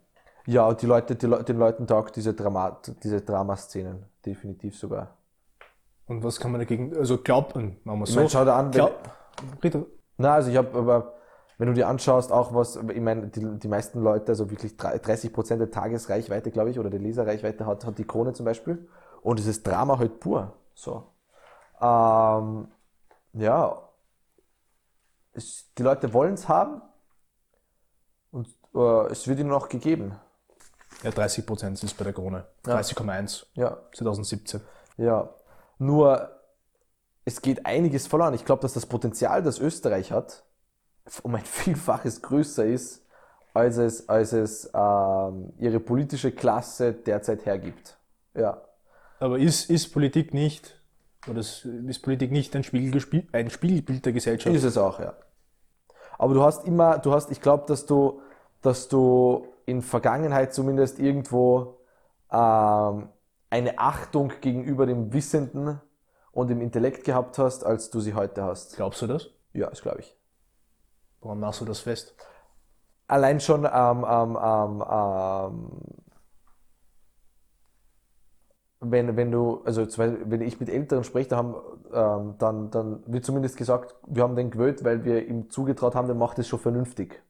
[0.47, 5.17] ja, die Leute, die Le den Leuten taugt diese Drama, diese Dramaszenen, definitiv sogar.
[6.05, 8.15] Und was kann man dagegen, also glaubt man, machen wir Ich so.
[8.15, 9.09] meine, schau dir an, wenn, glaub,
[9.61, 9.83] Rita,
[10.15, 11.13] Na, also ich habe aber,
[11.57, 15.33] wenn du dir anschaust, auch was, ich meine, die, die meisten Leute, also wirklich 30
[15.33, 18.87] Prozent der Tagesreichweite, glaube ich, oder der Leserreichweite hat, hat die Krone zum Beispiel.
[19.21, 20.53] Und es ist Drama halt pur.
[20.73, 21.03] So.
[21.81, 22.69] Ähm,
[23.33, 23.86] ja.
[25.37, 26.81] Es, die Leute wollen es haben.
[28.31, 30.15] Und äh, es wird ihnen auch gegeben.
[31.03, 32.45] ja, 30 Prozent ist bei der Krone.
[32.65, 33.77] 30,1 Ja.
[33.93, 34.61] 2017.
[34.97, 35.29] Ja,
[35.77, 36.31] nur
[37.23, 38.33] es geht einiges verloren.
[38.33, 40.43] Ich glaube, dass das Potenzial, das Österreich hat,
[41.23, 43.05] um ein Vielfaches größer ist,
[43.53, 47.97] als es, als es ähm, ihre politische Klasse derzeit hergibt.
[48.33, 48.61] Ja.
[49.19, 50.79] Aber ist, ist Politik nicht,
[51.27, 51.67] oder ist,
[52.01, 54.55] Politik nicht ein, Spiegelgespiel, ein Spiegelbild der Gesellschaft?
[54.55, 55.15] Ist es auch, ja.
[56.17, 58.21] Aber du hast immer, du hast, ich glaube, dass du,
[58.61, 61.79] dass du in Vergangenheit zumindest irgendwo
[62.31, 63.09] ähm,
[63.49, 65.81] eine Achtung gegenüber dem Wissenden
[66.31, 68.75] und im Intellekt gehabt hast, als du sie heute hast.
[68.75, 69.29] Glaubst du das?
[69.53, 70.15] Ja, das glaube ich.
[71.21, 72.15] Woran machst du das fest?
[73.07, 74.83] Allein schon ähm, ähm,
[78.79, 81.55] wenn, wenn du, also wenn ich mit Älteren spreche, da haben,
[81.93, 86.07] ähm, dann, dann wird zumindest gesagt, wir haben den gewählt, weil wir ihm zugetraut haben,
[86.07, 87.21] der macht es schon vernünftig.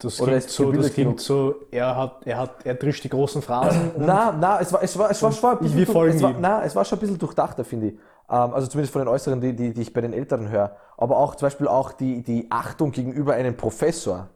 [0.00, 3.42] Das Oder klingt, so, das klingt so, er hat, er hat, er trischt die großen
[3.42, 3.90] Phrasen.
[3.98, 6.62] Na, na, es war, es war, es war schon ein bisschen, durch- es war, na,
[6.64, 7.92] es war schon ein bisschen durchdachter, finde ich.
[8.30, 10.76] Ähm, also zumindest von den Äußeren, die, die, die ich bei den Älteren höre.
[10.96, 14.28] Aber auch zum Beispiel auch die, die Achtung gegenüber einem Professor,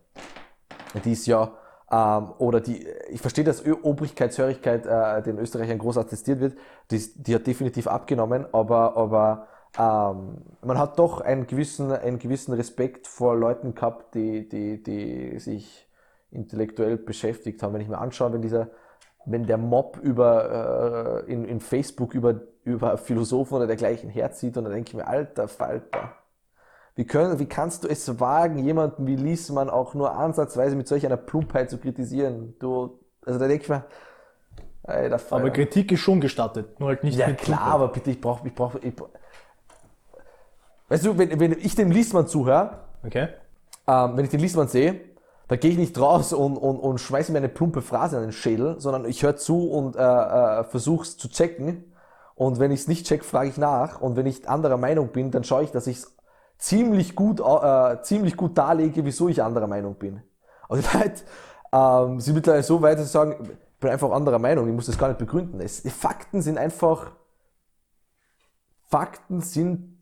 [1.04, 1.52] die ist ja,
[1.92, 6.57] ähm, oder die, ich verstehe, dass Ö- Obrigkeitshörigkeit äh, den Österreichern groß attestiert wird,
[6.90, 12.55] die, die hat definitiv abgenommen, aber, aber ähm, man hat doch einen gewissen, einen gewissen
[12.55, 15.88] Respekt vor Leuten gehabt, die, die, die sich
[16.31, 17.74] intellektuell beschäftigt haben.
[17.74, 18.70] Wenn ich mir anschaue, wenn dieser,
[19.26, 24.64] wenn der Mob über, äh, in, in Facebook über, über Philosophen oder dergleichen herzieht und
[24.64, 26.16] dann denke ich mir, alter Falter,
[26.94, 31.07] wie, können, wie kannst du es wagen, jemanden wie Liesmann auch nur ansatzweise mit solch
[31.07, 32.55] einer Plumpheit zu kritisieren?
[32.59, 33.85] Du, also da denke ich mir,
[34.83, 35.44] alter Falter.
[35.44, 37.66] Aber Kritik ist schon gestattet, nur halt nicht Ja klar, Plumpheit.
[37.74, 39.09] aber bitte, ich brauche, ich brauche, ich, brauch-
[40.88, 43.28] weißt du, wenn, wenn ich dem Liesmann zuhöre, Okay?
[43.88, 45.00] ähm, wenn ich den Liesmann sehe,
[45.48, 48.33] da gehe ich nicht raus und, und, und schmeiße mir eine plumpe Phrase an den
[48.33, 51.92] Schädel, sondern ich höre zu und äh, äh, versuche es zu checken.
[52.35, 54.00] Und wenn ich es nicht check, frage ich nach.
[54.00, 56.16] Und wenn ich anderer Meinung bin, dann schaue ich, dass ich es
[56.62, 60.22] ziemlich gut, äh, ziemlich gut darlege, wieso ich anderer Meinung bin.
[60.68, 61.22] Also die Leute
[61.72, 64.87] ähm, sind mittlerweile so weit, dass sie sagen, ich bin einfach anderer Meinung, ich muss
[64.87, 65.61] das gar nicht begründen.
[65.61, 67.11] Es, Fakten sind einfach,
[68.88, 69.98] Fakten sind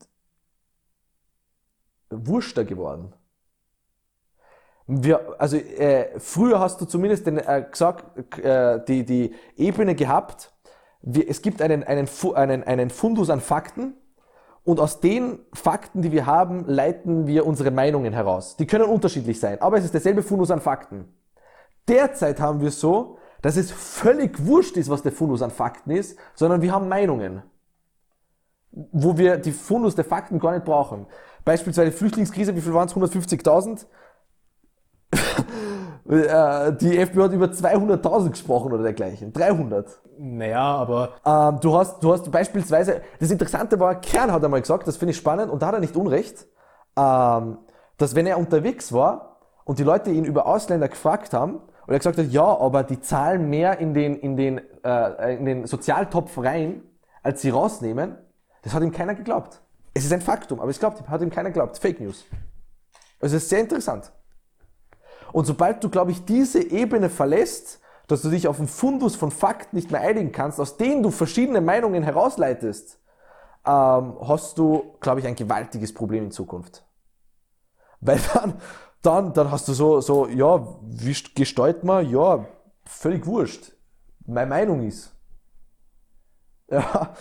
[2.11, 3.15] wurschter geworden.
[4.87, 10.53] Wir, also äh, früher hast du zumindest den, äh, gesagt, äh, die, die Ebene gehabt,
[11.01, 13.95] wir, es gibt einen, einen, einen, einen Fundus an Fakten
[14.71, 18.57] und aus den Fakten, die wir haben, leiten wir unsere Meinungen heraus.
[18.57, 21.09] Die können unterschiedlich sein, aber es ist derselbe Fundus an Fakten.
[21.89, 25.91] Derzeit haben wir es so, dass es völlig wurscht ist, was der Fundus an Fakten
[25.91, 27.43] ist, sondern wir haben Meinungen
[28.73, 31.07] wo wir die Fundus der Fakten gar nicht brauchen.
[31.45, 32.95] Beispielsweise Flüchtlingskrise, wie viel waren es?
[32.95, 33.87] 150.000?
[36.11, 39.33] Äh, die FPÖ hat über 200.000 gesprochen oder dergleichen.
[39.33, 40.01] 300.
[40.19, 44.89] Naja, aber Ähm, du, hast, du hast beispielsweise, das Interessante war, Kern hat einmal gesagt,
[44.89, 46.49] das finde ich spannend und da hat er nicht Unrecht,
[46.97, 47.59] ähm,
[47.97, 51.99] dass wenn er unterwegs war und die Leute ihn über Ausländer gefragt haben und er
[51.99, 56.39] gesagt hat, ja, aber die zahlen mehr in den, in den, äh, in den Sozialtopf
[56.39, 56.83] rein,
[57.23, 58.19] als sie rausnehmen,
[58.63, 59.61] das hat ihm keiner geglaubt.
[59.95, 61.79] Es ist ein Faktum, aber es glaubt, hat ihm keiner geglaubt.
[61.79, 62.25] Fake News.
[63.21, 64.13] Also es ist sehr interessant.
[65.33, 69.31] Und sobald du, glaube ich, diese Ebene verlässt, dass du dich auf einen Fundus von
[69.31, 72.99] Fakten nicht mehr einigen kannst, aus denen du verschiedene Meinungen herausleitest,
[73.67, 76.85] ähm, hast du, glaube ich, ein gewaltiges Problem in Zukunft.
[78.01, 78.55] Weil dann,
[79.03, 82.09] dann, dann hast du so, so, ja, wie st- gestaltet man?
[82.11, 82.47] Ja,
[82.85, 83.73] völlig wurscht.
[84.27, 85.15] Meine Meinung ist.
[86.71, 87.15] Ja,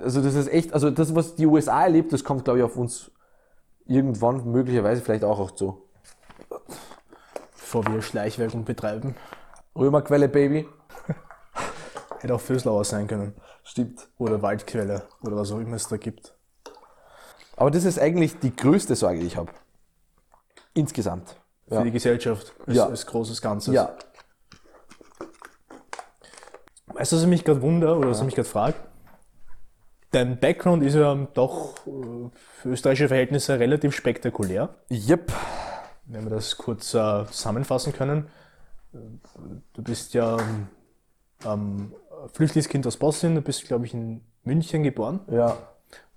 [0.00, 2.76] also das ist echt, also das, was die USA erlebt, das kommt, glaube ich, auf
[2.76, 3.10] uns
[3.86, 5.82] irgendwann möglicherweise vielleicht auch auch zu.
[7.68, 9.14] Bevor wir Schleichwerbung betreiben,
[9.76, 10.66] Römerquelle, Baby.
[12.20, 13.34] hätte auch Föslauer sein können.
[13.62, 14.08] Stimmt.
[14.16, 16.34] Oder Waldquelle oder was auch immer es da gibt.
[17.56, 19.52] Aber das ist eigentlich die größte Sorge, die ich habe.
[20.72, 21.36] Insgesamt.
[21.68, 21.82] Für Ja.
[21.82, 22.86] die Gesellschaft als, Ja.
[22.86, 23.74] als großes Ganzes.
[23.74, 23.94] Ja.
[26.86, 28.76] Weißt du, was ich mich gerade wundere oder was ich mich gerade frage?
[30.12, 32.30] Dein Background ist ja doch äh,
[32.62, 34.74] für österreichische Verhältnisse relativ spektakulär.
[34.90, 35.30] Yep.
[36.08, 38.28] Wenn wir das kurz äh, zusammenfassen können.
[38.92, 40.38] Du bist ja
[41.44, 41.94] ähm,
[42.32, 45.56] Flüchtlingskind aus Bosnien, du bist, glaube ich, in München geboren, Ja.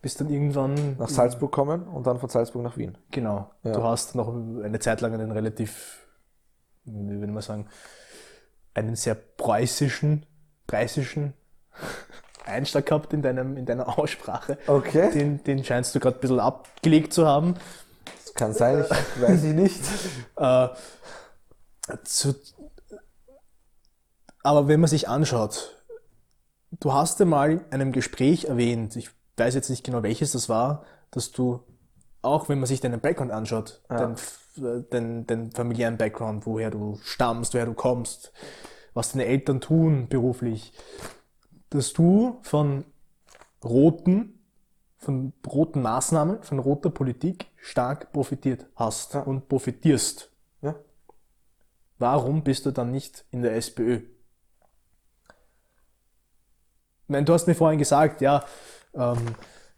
[0.02, 2.98] bist dann irgendwann Nach Salzburg kommen und dann von Salzburg nach Wien.
[3.12, 3.52] Genau.
[3.64, 3.74] Ja.
[3.74, 6.08] Du hast noch eine Zeit lang einen relativ,
[6.86, 7.68] wie würde man sagen,
[8.74, 10.26] einen sehr preußischen,
[10.68, 11.34] preußischen
[12.46, 14.58] Einschlag gehabt in, deinem, in deiner Aussprache.
[14.68, 15.12] Okay.
[15.12, 17.56] Den, den scheinst du gerade ein bisschen abgelegt zu haben.
[18.32, 19.82] Das kann sein, ich weiß ich nicht.
[20.38, 20.70] Äh,
[22.04, 22.34] zu,
[24.44, 25.84] aber wenn man sich anschaut,
[26.80, 30.84] du hast einmal in einem Gespräch erwähnt, ich weiß jetzt nicht genau welches das war,
[31.12, 31.62] dass du,
[32.22, 34.16] auch wenn man sich deinen Background anschaut, deinen,
[34.58, 38.32] äh, deinen, deinen familiären Background, woher du stammst, woher du kommst,
[38.94, 40.74] was deine Eltern tun beruflich,
[41.70, 42.86] dass du von
[43.64, 44.41] roten,
[45.02, 49.22] von roten Maßnahmen, von roter Politik stark profitiert hast Ja.
[49.22, 50.32] und profitierst.
[50.62, 50.76] Ja.
[51.98, 54.02] Warum bist du dann nicht in der SPÖ?
[57.08, 58.44] Meine, du hast mir vorhin gesagt, ja,
[58.94, 59.18] ähm,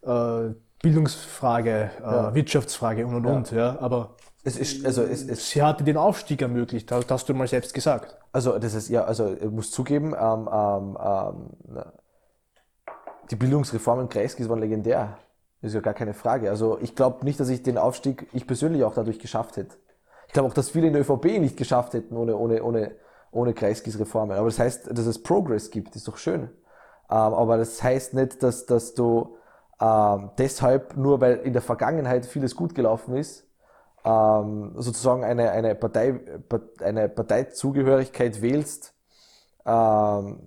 [0.01, 2.35] äh, Bildungsfrage, äh, Ja.
[2.35, 3.51] Wirtschaftsfrage und und und.
[3.51, 7.33] Ja, aber Es ist, also, es, es, sie hatte den Aufstieg ermöglicht, das hast du
[7.33, 8.17] mal selbst gesagt.
[8.33, 11.49] also, das ist, ja, also, ich muss zugeben, ähm, ähm, ähm,
[13.31, 15.17] die Bildungsreformen Kreiskis waren legendär.
[15.61, 16.49] Ist ja gar keine Frage.
[16.49, 19.75] Also, ich glaube nicht, dass ich den Aufstieg, ich persönlich auch dadurch geschafft hätte.
[20.27, 22.91] Ich glaube auch, dass viele in der ÖVP nicht geschafft hätten ohne, ohne, ohne,
[23.31, 24.37] ohne Kreiskis Reformen.
[24.37, 26.43] Aber das heißt, dass es Progress gibt, ist doch schön.
[26.43, 26.49] Ähm,
[27.09, 29.37] aber das heißt nicht, dass, dass du
[29.79, 33.47] ähm, deshalb, nur weil in der Vergangenheit vieles gut gelaufen ist,
[34.05, 36.19] ähm, sozusagen eine, eine, Partei,
[36.81, 38.93] eine Parteizugehörigkeit wählst,
[39.65, 40.39] ähm,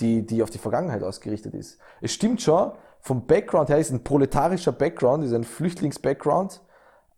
[0.00, 1.78] die, die auf die Vergangenheit ausgerichtet ist.
[2.00, 6.60] Es stimmt schon, vom Background her ist ein proletarischer Background, ist ein Flüchtlings-Background,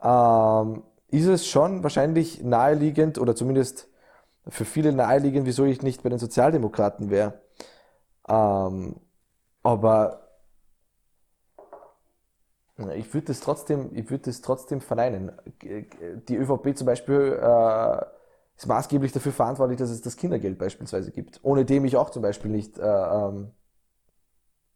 [0.03, 3.89] ähm, ist es schon wahrscheinlich naheliegend oder zumindest
[4.47, 7.41] für viele naheliegend, wieso ich nicht bei den Sozialdemokraten wäre.
[8.29, 8.97] Ähm,
[9.63, 10.29] aber
[12.95, 14.09] ich würde das trotzdem, ich
[14.41, 15.33] trotzdem verneinen.
[15.63, 18.05] Die ÖVP zum Beispiel äh,
[18.59, 21.41] ist maßgeblich dafür verantwortlich, dass es das Kindergeld beispielsweise gibt.
[21.43, 23.53] Ohne dem ich auch zum Beispiel nicht, äh, ähm,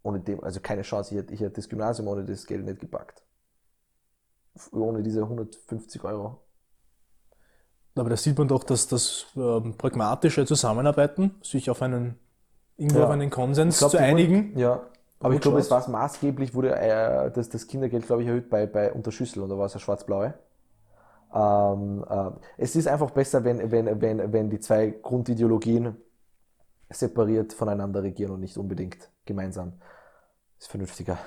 [0.05, 2.81] ohne dem, also keine Chance, ich hätte, ich hätte das Gymnasium ohne das Geld nicht
[2.81, 3.23] gepackt.
[4.73, 6.39] Ohne diese 150 Euro.
[7.95, 12.19] Aber da sieht man doch, dass das ähm, pragmatische Zusammenarbeiten, sich auf einen,
[12.77, 13.05] irgendwo Ja.
[13.07, 14.51] auf einen Konsens glaub, zu einigen.
[14.51, 14.87] Wurden, ja.
[15.21, 18.67] Aber ich glaube, es war maßgeblich, wurde äh, das, das Kindergeld, glaube ich, erhöht bei,
[18.67, 20.35] bei Unterschüssel oder war es ja schwarz-blaue.
[21.35, 25.97] Ähm, äh, es ist einfach besser, wenn, wenn, wenn, wenn die zwei Grundideologien
[26.91, 29.75] separiert voneinander regieren und nicht unbedingt gemeinsam.
[30.59, 31.19] Ist vernünftiger.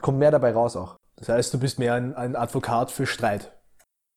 [0.00, 0.96] Kommt mehr dabei raus auch.
[1.16, 3.52] Das heißt, du bist mehr ein, ein Advokat für Streit.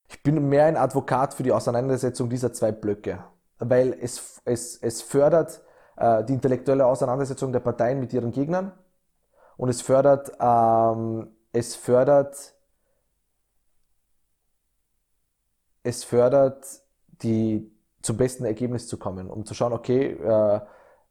[0.07, 3.23] Ich bin mehr ein Advokat für die Auseinandersetzung dieser zwei Blöcke,
[3.59, 5.61] weil es, es, es fördert
[5.97, 8.71] äh, die intellektuelle Auseinandersetzung der Parteien mit ihren Gegnern
[9.57, 12.54] und es fördert, ähm, es fördert,
[15.85, 16.65] es fördert
[17.21, 17.71] die
[18.01, 20.59] zum besten Ergebnis zu kommen, um zu schauen, okay, äh,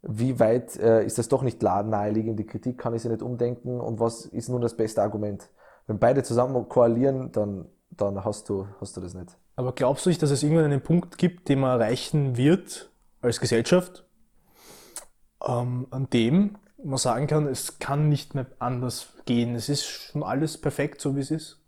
[0.03, 3.81] wie weit äh, ist das doch nicht la- naheliegende Kritik, kann ich sie nicht umdenken
[3.81, 5.49] und was ist nun das beste Argument?
[5.87, 9.37] Wenn beide zusammen koalieren, dann, dann hast, du, hast du das nicht.
[9.57, 12.91] Aber glaubst du nicht, dass es irgendwann einen Punkt gibt, den man erreichen wird
[13.23, 14.05] als Gesellschaft,
[15.47, 19.55] ähm, an dem man sagen kann, es kann nicht mehr anders gehen.
[19.55, 21.64] Es ist schon alles perfekt, so wie es ist.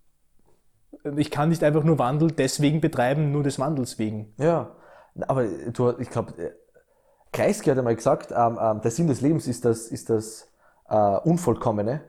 [1.16, 4.34] Ich kann nicht einfach nur Wandel deswegen betreiben, nur des Wandels wegen.
[4.38, 4.74] Ja,
[5.28, 6.32] aber du, ich glaube,
[7.32, 10.48] Kreisky hat einmal gesagt, ähm, ähm, der Sinn des Lebens ist das, ist das
[10.88, 12.00] äh, Unvollkommene.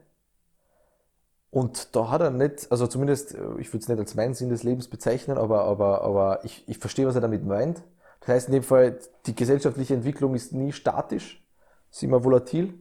[1.49, 4.49] Und da hat er nicht, also zumindest, äh, ich würde es nicht als meinen Sinn
[4.49, 7.83] des Lebens bezeichnen, aber, aber, aber ich, ich verstehe, was er damit meint.
[8.21, 11.43] Das heißt in dem Fall, die gesellschaftliche Entwicklung ist nie statisch,
[11.91, 12.73] ist immer volatil.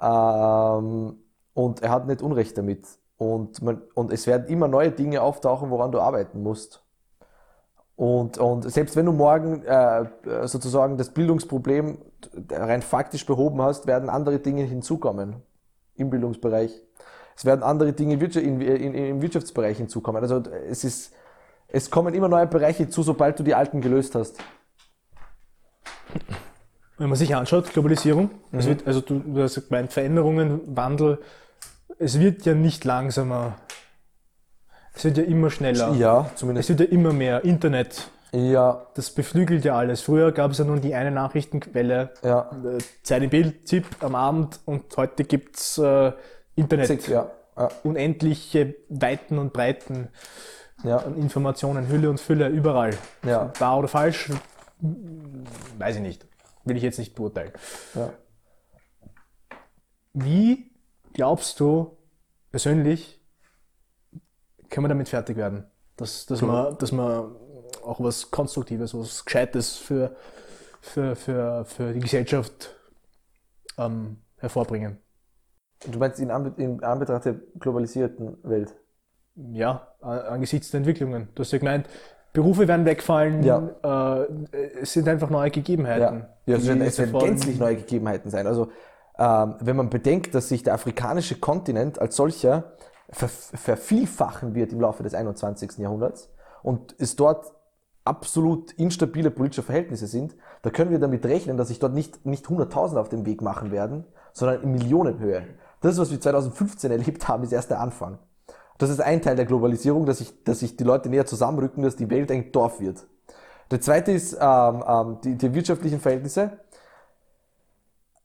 [0.00, 1.16] Ähm,
[1.54, 2.86] und er hat nicht Unrecht damit.
[3.18, 6.84] Und, man, und es werden immer neue Dinge auftauchen, woran du arbeiten musst.
[7.96, 10.06] Und, und selbst wenn du morgen äh,
[10.44, 11.98] sozusagen das Bildungsproblem
[12.48, 15.42] rein faktisch behoben hast, werden andere Dinge hinzukommen
[15.96, 16.80] im Bildungsbereich.
[17.36, 20.22] Es werden andere Dinge im Wirtschaftsbereich hinzukommen.
[20.22, 21.12] Also es ist,
[21.66, 24.38] es kommen immer neue Bereiche hinzu, sobald du die alten gelöst hast.
[26.98, 31.20] Wenn man sich anschaut, Globalisierung, es wird, also du, du hast gemeint, Veränderungen, Wandel,
[31.98, 33.56] es wird ja nicht langsamer.
[34.94, 35.94] Es wird ja immer schneller.
[35.94, 36.68] Ja, Es zumindest.
[36.70, 37.44] wird ja immer mehr.
[37.44, 40.00] Internet, Ja, das beflügelt ja alles.
[40.02, 42.50] Früher gab es ja nur die eine Nachrichtenquelle, ja.
[42.64, 46.12] äh, Zeit im Bild, Tipp am Abend und heute gibt's äh,
[46.56, 47.06] Internet.
[47.08, 50.08] Ja, ja, Unendliche Weiten und Breiten
[50.84, 50.98] ja.
[50.98, 52.90] an Informationen, Hülle und Fülle, überall.
[53.24, 53.52] Ja.
[53.58, 54.30] Wahr oder falsch?
[55.78, 56.26] Weiß ich nicht.
[56.64, 57.52] Will ich jetzt nicht beurteilen.
[57.94, 58.12] ja.
[60.12, 60.67] Wie
[61.18, 61.98] glaubst du
[62.50, 63.20] persönlich,
[64.70, 65.64] können wir damit fertig werden?
[65.96, 67.34] Dass, dass, man, dass man
[67.84, 70.14] auch was Konstruktives, was Gescheites für,
[70.80, 72.76] für, für, für die Gesellschaft
[73.76, 74.98] ähm, hervorbringen?
[75.90, 78.76] Du meinst in, Anbe in Anbetracht der globalisierten Welt?
[79.34, 81.28] Ja, angesichts der Entwicklungen.
[81.34, 81.88] Du hast ja gemeint,
[82.32, 84.22] Berufe werden wegfallen, Ja.
[84.22, 86.26] äh, es sind einfach neue Gegebenheiten.
[86.46, 88.46] Ja, es die werden, es werden gänzlich neue Gegebenheiten sein.
[88.46, 88.70] Also,
[89.18, 92.72] wenn man bedenkt, dass sich der afrikanische Kontinent als solcher
[93.10, 95.78] ver vervielfachen wird im Laufe des 21.
[95.78, 96.30] Jahrhunderts
[96.62, 97.52] und es dort
[98.04, 102.46] absolut instabile politische Verhältnisse sind, da können wir damit rechnen, dass sich dort nicht, nicht
[102.46, 105.46] 100.000 auf den Weg machen werden, sondern in Millionenhöhe.
[105.80, 108.18] Das, was wir 2015 erlebt haben, ist erst der Anfang.
[108.78, 111.96] Das ist ein Teil der Globalisierung, dass sich, dass sich die Leute näher zusammenrücken, dass
[111.96, 113.06] die Welt ein Dorf wird.
[113.70, 116.58] Der zweite ist ähm, ähm, die, die wirtschaftlichen Verhältnisse.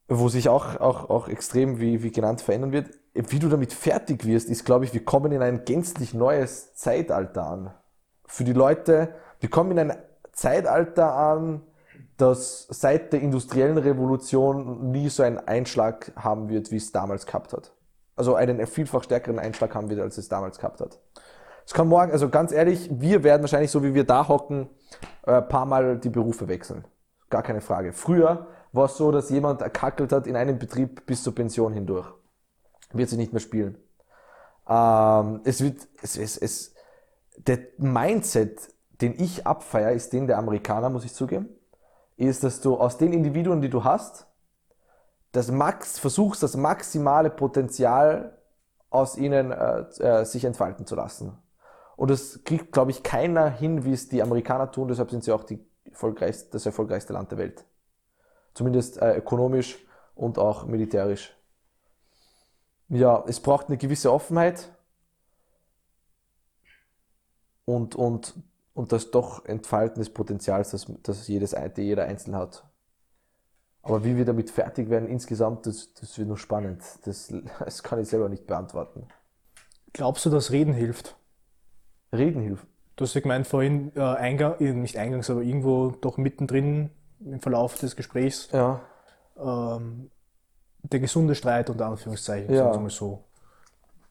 [0.08, 2.92] Wo sich auch, auch, auch extrem, wie, wie genannt, verändern wird.
[3.13, 7.46] Wie du damit fertig wirst, ist, glaube ich, wir kommen in ein gänzlich neues Zeitalter
[7.46, 7.74] an.
[8.26, 9.98] Für die Leute, wir kommen in ein
[10.32, 11.62] Zeitalter an,
[12.18, 17.54] das seit der industriellen Revolution nie so einen Einschlag haben wird, wie es damals gehabt
[17.54, 17.74] hat.
[18.16, 21.00] Also einen vielfach stärkeren Einschlag haben wird, als es damals gehabt hat.
[21.66, 24.70] Es kann morgen, also ganz ehrlich, wir werden wahrscheinlich, so wie wir da hocken,
[25.24, 26.86] ein äh, paar Mal die Berufe wechseln.
[27.30, 27.94] Gar keine Frage.
[27.94, 32.12] Früher war es so, dass jemand erkackelt hat in einem Betrieb bis zur Pension hindurch.
[32.92, 33.78] Wird sich nicht mehr spielen.
[34.68, 36.74] Ähm, es wird, es, es, es,
[37.38, 41.50] der Mindset, den ich abfeier, ist den der Amerikaner, muss ich zugeben,
[42.18, 44.28] ist, dass du aus den Individuen, die du hast,
[45.32, 48.38] das Max, versuchst, das maximale Potenzial
[48.90, 51.38] aus ihnen äh, äh, sich entfalten zu lassen.
[51.96, 54.88] Und das kriegt, glaube ich, keiner hin, wie es die Amerikaner tun.
[54.88, 57.66] Deshalb sind sie auch die erfolgreichste, das erfolgreichste Land der Welt.
[58.54, 59.78] Zumindest äh, ökonomisch
[60.16, 61.36] und auch militärisch.
[62.89, 64.72] Ja, es braucht eine gewisse Offenheit
[67.66, 68.36] und, und,
[68.74, 72.63] und das doch Entfalten des Potenzials, das, das jedes, jeder Einzelne hat.
[73.82, 76.82] Aber wie wir damit fertig werden insgesamt, das, das wird noch spannend.
[77.04, 79.08] Das, das kann ich selber nicht beantworten.
[79.92, 81.18] Glaubst du, dass Reden hilft?
[82.12, 82.66] Reden hilft?
[82.96, 86.92] Du hast ja gemeint vorhin, äh, Eingang, nicht eingangs, aber irgendwo doch mittendrin
[87.26, 88.50] im Verlauf des Gesprächs.
[88.52, 88.82] Ja.
[89.38, 90.10] Ähm,
[90.84, 92.72] der gesunde Streit, unter Anführungszeichen, Ja.
[92.74, 93.24] sagen wir so.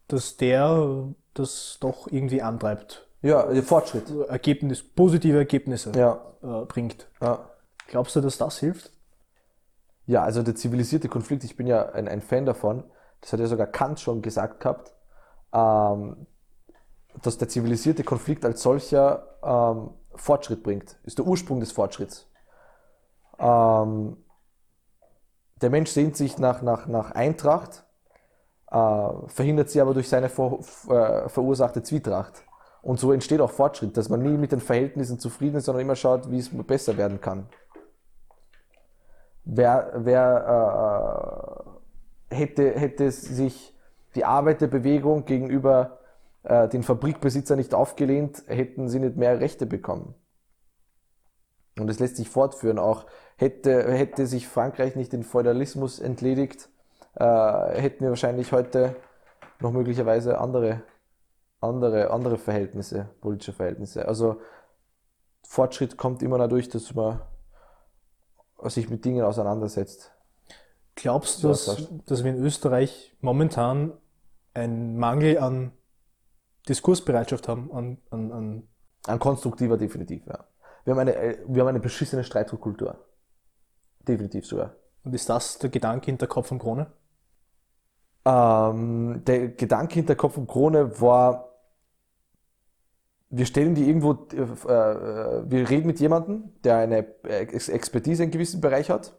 [0.09, 3.07] Dass der das doch irgendwie antreibt.
[3.23, 4.11] Ja, der Fortschritt.
[4.29, 7.09] Ergebnis, positive Ergebnisse Ja, äh, bringt.
[7.21, 7.49] ja.
[7.87, 8.91] Glaubst du, dass das hilft?
[10.07, 12.85] Ja, also der zivilisierte Konflikt, ich bin ja ein, ein Fan davon,
[13.21, 14.93] das hat ja sogar Kant schon gesagt gehabt,
[15.53, 16.27] ähm,
[17.23, 22.27] dass der zivilisierte Konflikt als solcher ähm, Fortschritt bringt, ist der Ursprung des Fortschritts.
[23.43, 24.17] Ähm,
[25.61, 27.85] der Mensch sehnt sich nach, nach, nach Eintracht,
[28.71, 32.45] äh, verhindert sie aber durch seine ver, äh, verursachte Zwietracht.
[32.83, 35.97] Und so entsteht auch Fortschritt, dass man nie mit den Verhältnissen zufrieden ist, sondern immer
[35.97, 37.47] schaut, wie es besser werden kann.
[39.45, 41.65] Wer, wer
[42.31, 43.75] äh, hätte, hätte sich
[44.15, 45.99] die Arbeiterbewegung gegenüber
[46.43, 50.15] äh, den Fabrikbesitzer nicht aufgelehnt, hätten sie nicht mehr Rechte bekommen.
[51.79, 52.79] Und es lässt sich fortführen.
[52.79, 53.07] Auch
[53.37, 56.69] hätte, hätte sich Frankreich nicht den Feudalismus entledigt,
[57.15, 58.97] äh, hätten wir wahrscheinlich heute
[59.61, 60.83] noch möglicherweise andere,
[61.61, 64.07] andere, andere Verhältnisse, politische Verhältnisse.
[64.07, 64.41] Also
[65.47, 67.21] Fortschritt kommt immer dadurch, dass man
[68.65, 70.13] sich mit Dingen auseinandersetzt.
[70.95, 73.93] Glaubst du, dass, das- dass wir in Österreich momentan
[74.55, 75.73] einen Mangel an
[76.69, 78.69] Diskursbereitschaft haben, an, an, an
[79.07, 80.45] Ein konstruktiver definitiv, ja.
[80.85, 82.97] Wir haben eine, äh, wir haben eine beschissene Streitkultur.
[84.07, 84.75] Definitiv sogar.
[85.05, 86.89] und ist das der Gedanke hinter Kopf und Krone?
[88.25, 91.49] Ähm, der Gedanke hinter Kopf und Krone war,
[93.31, 98.27] wir stellen die irgendwo, äh, äh, wir reden mit jemandem, der eine Ex Expertise in
[98.27, 99.15] einem gewissen Bereich hat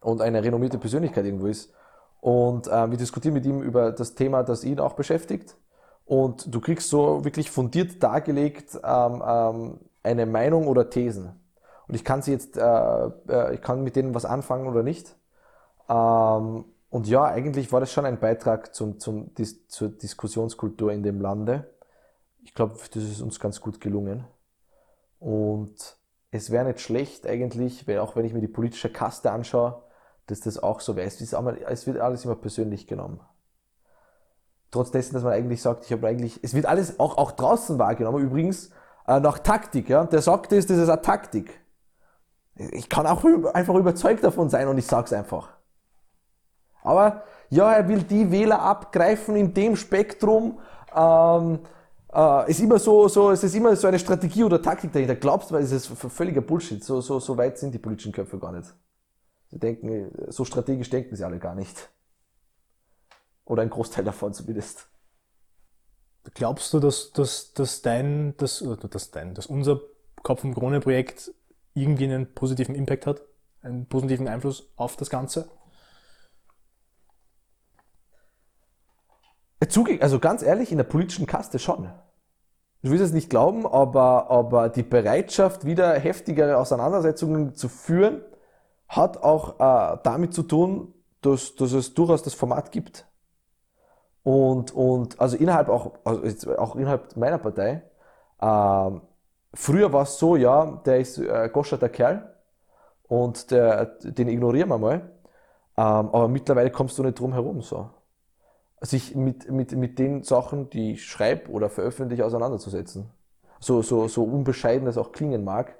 [0.00, 1.72] und eine renommierte Persönlichkeit irgendwo ist.
[2.20, 5.56] Und äh, wir diskutieren mit ihm über das Thema, das ihn auch beschäftigt.
[6.06, 11.40] Und du kriegst so wirklich fundiert dargelegt ähm, ähm, eine Meinung oder Thesen.
[11.88, 15.16] Und ich kann sie jetzt, äh, äh, ich kann mit denen was anfangen oder nicht.
[15.88, 21.02] Ähm, und ja, eigentlich war das schon ein Beitrag zum, zum, dis, zur Diskussionskultur in
[21.02, 21.68] dem Lande.
[22.42, 24.24] Ich glaube, das ist uns ganz gut gelungen.
[25.18, 25.96] Und
[26.30, 29.82] es wäre nicht schlecht eigentlich, wenn, auch wenn ich mir die politische Kaste anschaue,
[30.26, 31.06] dass das auch so wäre.
[31.06, 33.20] Es, es wird alles immer persönlich genommen.
[34.70, 37.78] Trotz dessen, dass man eigentlich sagt, ich habe eigentlich, es wird alles auch, auch draußen
[37.78, 38.70] wahrgenommen, übrigens
[39.06, 39.88] nach Taktik.
[39.88, 40.04] Ja?
[40.04, 41.60] Der sagt das, das ist eine Taktik.
[42.56, 45.50] Ich kann auch einfach überzeugt davon sein und ich sage es einfach.
[46.82, 50.60] Aber ja, er will die Wähler abgreifen in dem Spektrum.
[50.94, 51.60] Ähm,
[52.12, 55.16] äh, ist immer so, so, es ist immer so eine Strategie oder Taktik dahinter.
[55.16, 56.82] Glaubst du, weil es ist völliger Bullshit.
[56.84, 58.72] So, so, so weit sind die politischen Köpfe gar nicht.
[59.50, 61.90] Sie denken, so strategisch denken sie alle gar nicht.
[63.44, 64.88] Oder ein Großteil davon zumindest.
[66.32, 69.80] Glaubst du, dass, dass, dass dein, dass, dass dein, dass unser
[70.22, 71.32] Kopf und Krone Projekt
[71.74, 73.22] irgendwie einen positiven Impact hat?
[73.62, 75.48] Einen positiven Einfluss auf das Ganze?
[79.68, 81.90] Zuge also ganz ehrlich, in der politischen Kaste schon.
[82.82, 88.22] Du willst es nicht glauben, aber, aber die Bereitschaft, wieder heftigere Auseinandersetzungen zu führen,
[88.88, 90.92] hat auch äh, damit zu tun,
[91.22, 93.06] dass, dass es durchaus das Format gibt.
[94.24, 97.82] Und, und also innerhalb auch, also jetzt auch innerhalb meiner Partei,
[98.40, 99.02] ähm,
[99.52, 102.34] früher war es so, ja, der ist äh, der Kerl
[103.06, 104.94] und der, den ignorieren wir mal.
[105.76, 107.90] Ähm, aber mittlerweile kommst du nicht drum herum, so.
[108.80, 113.10] Sich mit, mit, mit den Sachen, die ich schreibe oder veröffentliche, auseinanderzusetzen.
[113.60, 115.74] So, so, so unbescheiden das auch klingen mag,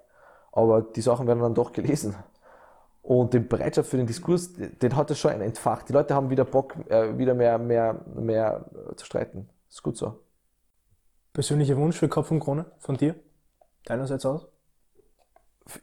[0.52, 2.14] aber die Sachen werden dann doch gelesen.
[3.04, 5.90] Und die Bereitschaft für den Diskurs, den hat es schon entfacht.
[5.90, 8.64] Die Leute haben wieder Bock, äh, wieder mehr, mehr, mehr
[8.96, 9.50] zu streiten.
[9.68, 10.20] Ist gut so.
[11.34, 13.14] Persönlicher Wunsch für Kopf und Krone von dir?
[13.84, 14.46] Deinerseits aus?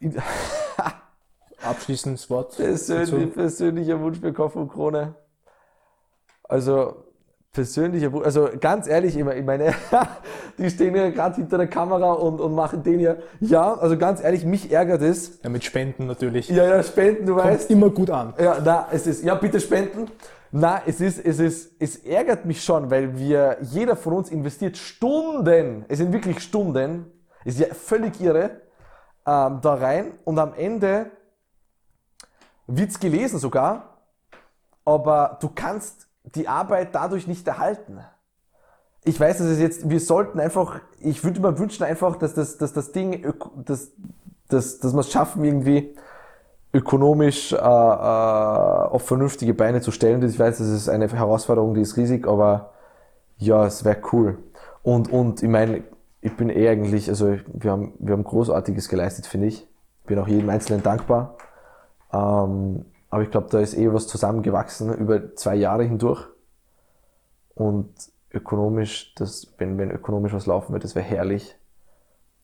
[1.62, 2.56] Abschließendes Wort.
[2.56, 5.14] Persönlich, persönlicher Wunsch für Kopf und Krone.
[6.42, 7.04] Also,
[7.52, 9.74] persönlicher Wunsch, also ganz ehrlich, ich meine,
[10.58, 13.16] die stehen ja gerade hinter der Kamera und, und machen den ja.
[13.40, 15.38] Ja, also ganz ehrlich, mich ärgert es.
[15.42, 16.48] Ja, mit Spenden natürlich.
[16.48, 17.70] Ja, ja, spenden, du Kommt weißt.
[17.70, 18.32] immer gut an.
[18.38, 20.10] Ja, na, es ist, ja, bitte spenden.
[20.50, 24.78] Na, es ist, es ist, es ärgert mich schon, weil wir, jeder von uns investiert
[24.78, 27.06] Stunden, es sind wirklich Stunden,
[27.44, 28.62] ist ja völlig irre,
[29.26, 31.10] ähm, da rein und am Ende
[32.66, 33.98] wird's gelesen sogar,
[34.84, 38.00] aber du kannst die Arbeit dadurch nicht erhalten.
[39.04, 42.58] Ich weiß, dass es jetzt, wir sollten einfach, ich würde mir wünschen einfach, dass das,
[42.58, 43.32] dass das Ding,
[43.64, 43.90] dass,
[44.48, 45.94] dass, dass wir es schaffen, irgendwie
[46.72, 50.22] ökonomisch äh, äh, auf vernünftige Beine zu stellen.
[50.22, 52.72] Ich weiß, das ist eine Herausforderung, die ist riesig, aber
[53.36, 54.38] ja, es wäre cool.
[54.82, 55.82] Und, und ich meine,
[56.20, 59.66] ich bin eh eigentlich, also wir haben, wir haben Großartiges geleistet, finde ich.
[60.06, 61.36] Bin auch jedem Einzelnen dankbar.
[62.12, 66.26] Ähm, aber ich glaube, da ist eh was zusammengewachsen über zwei Jahre hindurch.
[67.54, 67.92] Und
[68.32, 71.54] ökonomisch, das, wenn, wenn ökonomisch was laufen wird, das wäre herrlich.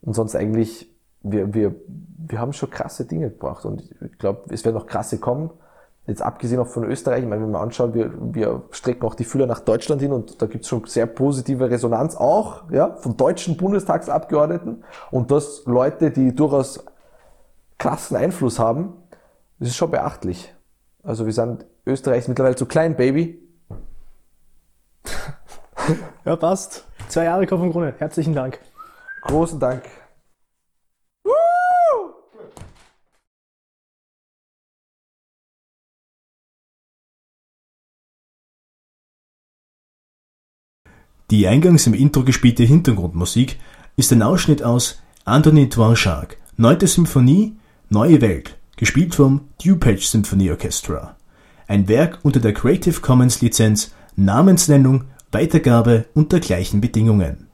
[0.02, 1.74] Und sonst eigentlich, wir, wir,
[2.18, 5.50] wir haben schon krasse Dinge gebracht und ich glaube, es werden noch krasse kommen.
[6.06, 9.24] Jetzt abgesehen auch von Österreich, ich meine, wenn man anschaut, wir, wir strecken auch die
[9.24, 13.16] Fühler nach Deutschland hin und da gibt es schon sehr positive Resonanz auch, ja, von
[13.16, 16.84] deutschen Bundestagsabgeordneten und das Leute, die durchaus
[17.78, 18.92] krassen Einfluss haben,
[19.58, 20.54] das ist schon beachtlich.
[21.08, 23.40] Also wir sind, Österreich ist mittlerweile zu klein, Baby.
[26.26, 26.84] Ja, passt.
[27.08, 27.94] Zwei Jahre Kopf und Krone.
[27.96, 28.58] Herzlichen Dank.
[29.22, 29.84] Großen Dank.
[41.30, 43.58] Die eingangs im Intro gespielte Hintergrundmusik
[43.96, 47.56] ist ein Ausschnitt aus Anthony Dvorak, Neunte Symphonie,
[47.88, 51.16] Neue Welt, gespielt vom DuPage Symphony Orchestra.
[51.66, 57.48] Ein Werk unter der Creative Commons Lizenz, Namensnennung, Weitergabe unter gleichen Bedingungen.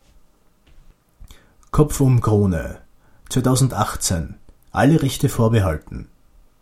[1.71, 2.79] Kopf um Krone
[3.31, 4.35] 2018.
[4.71, 6.09] Alle Rechte vorbehalten.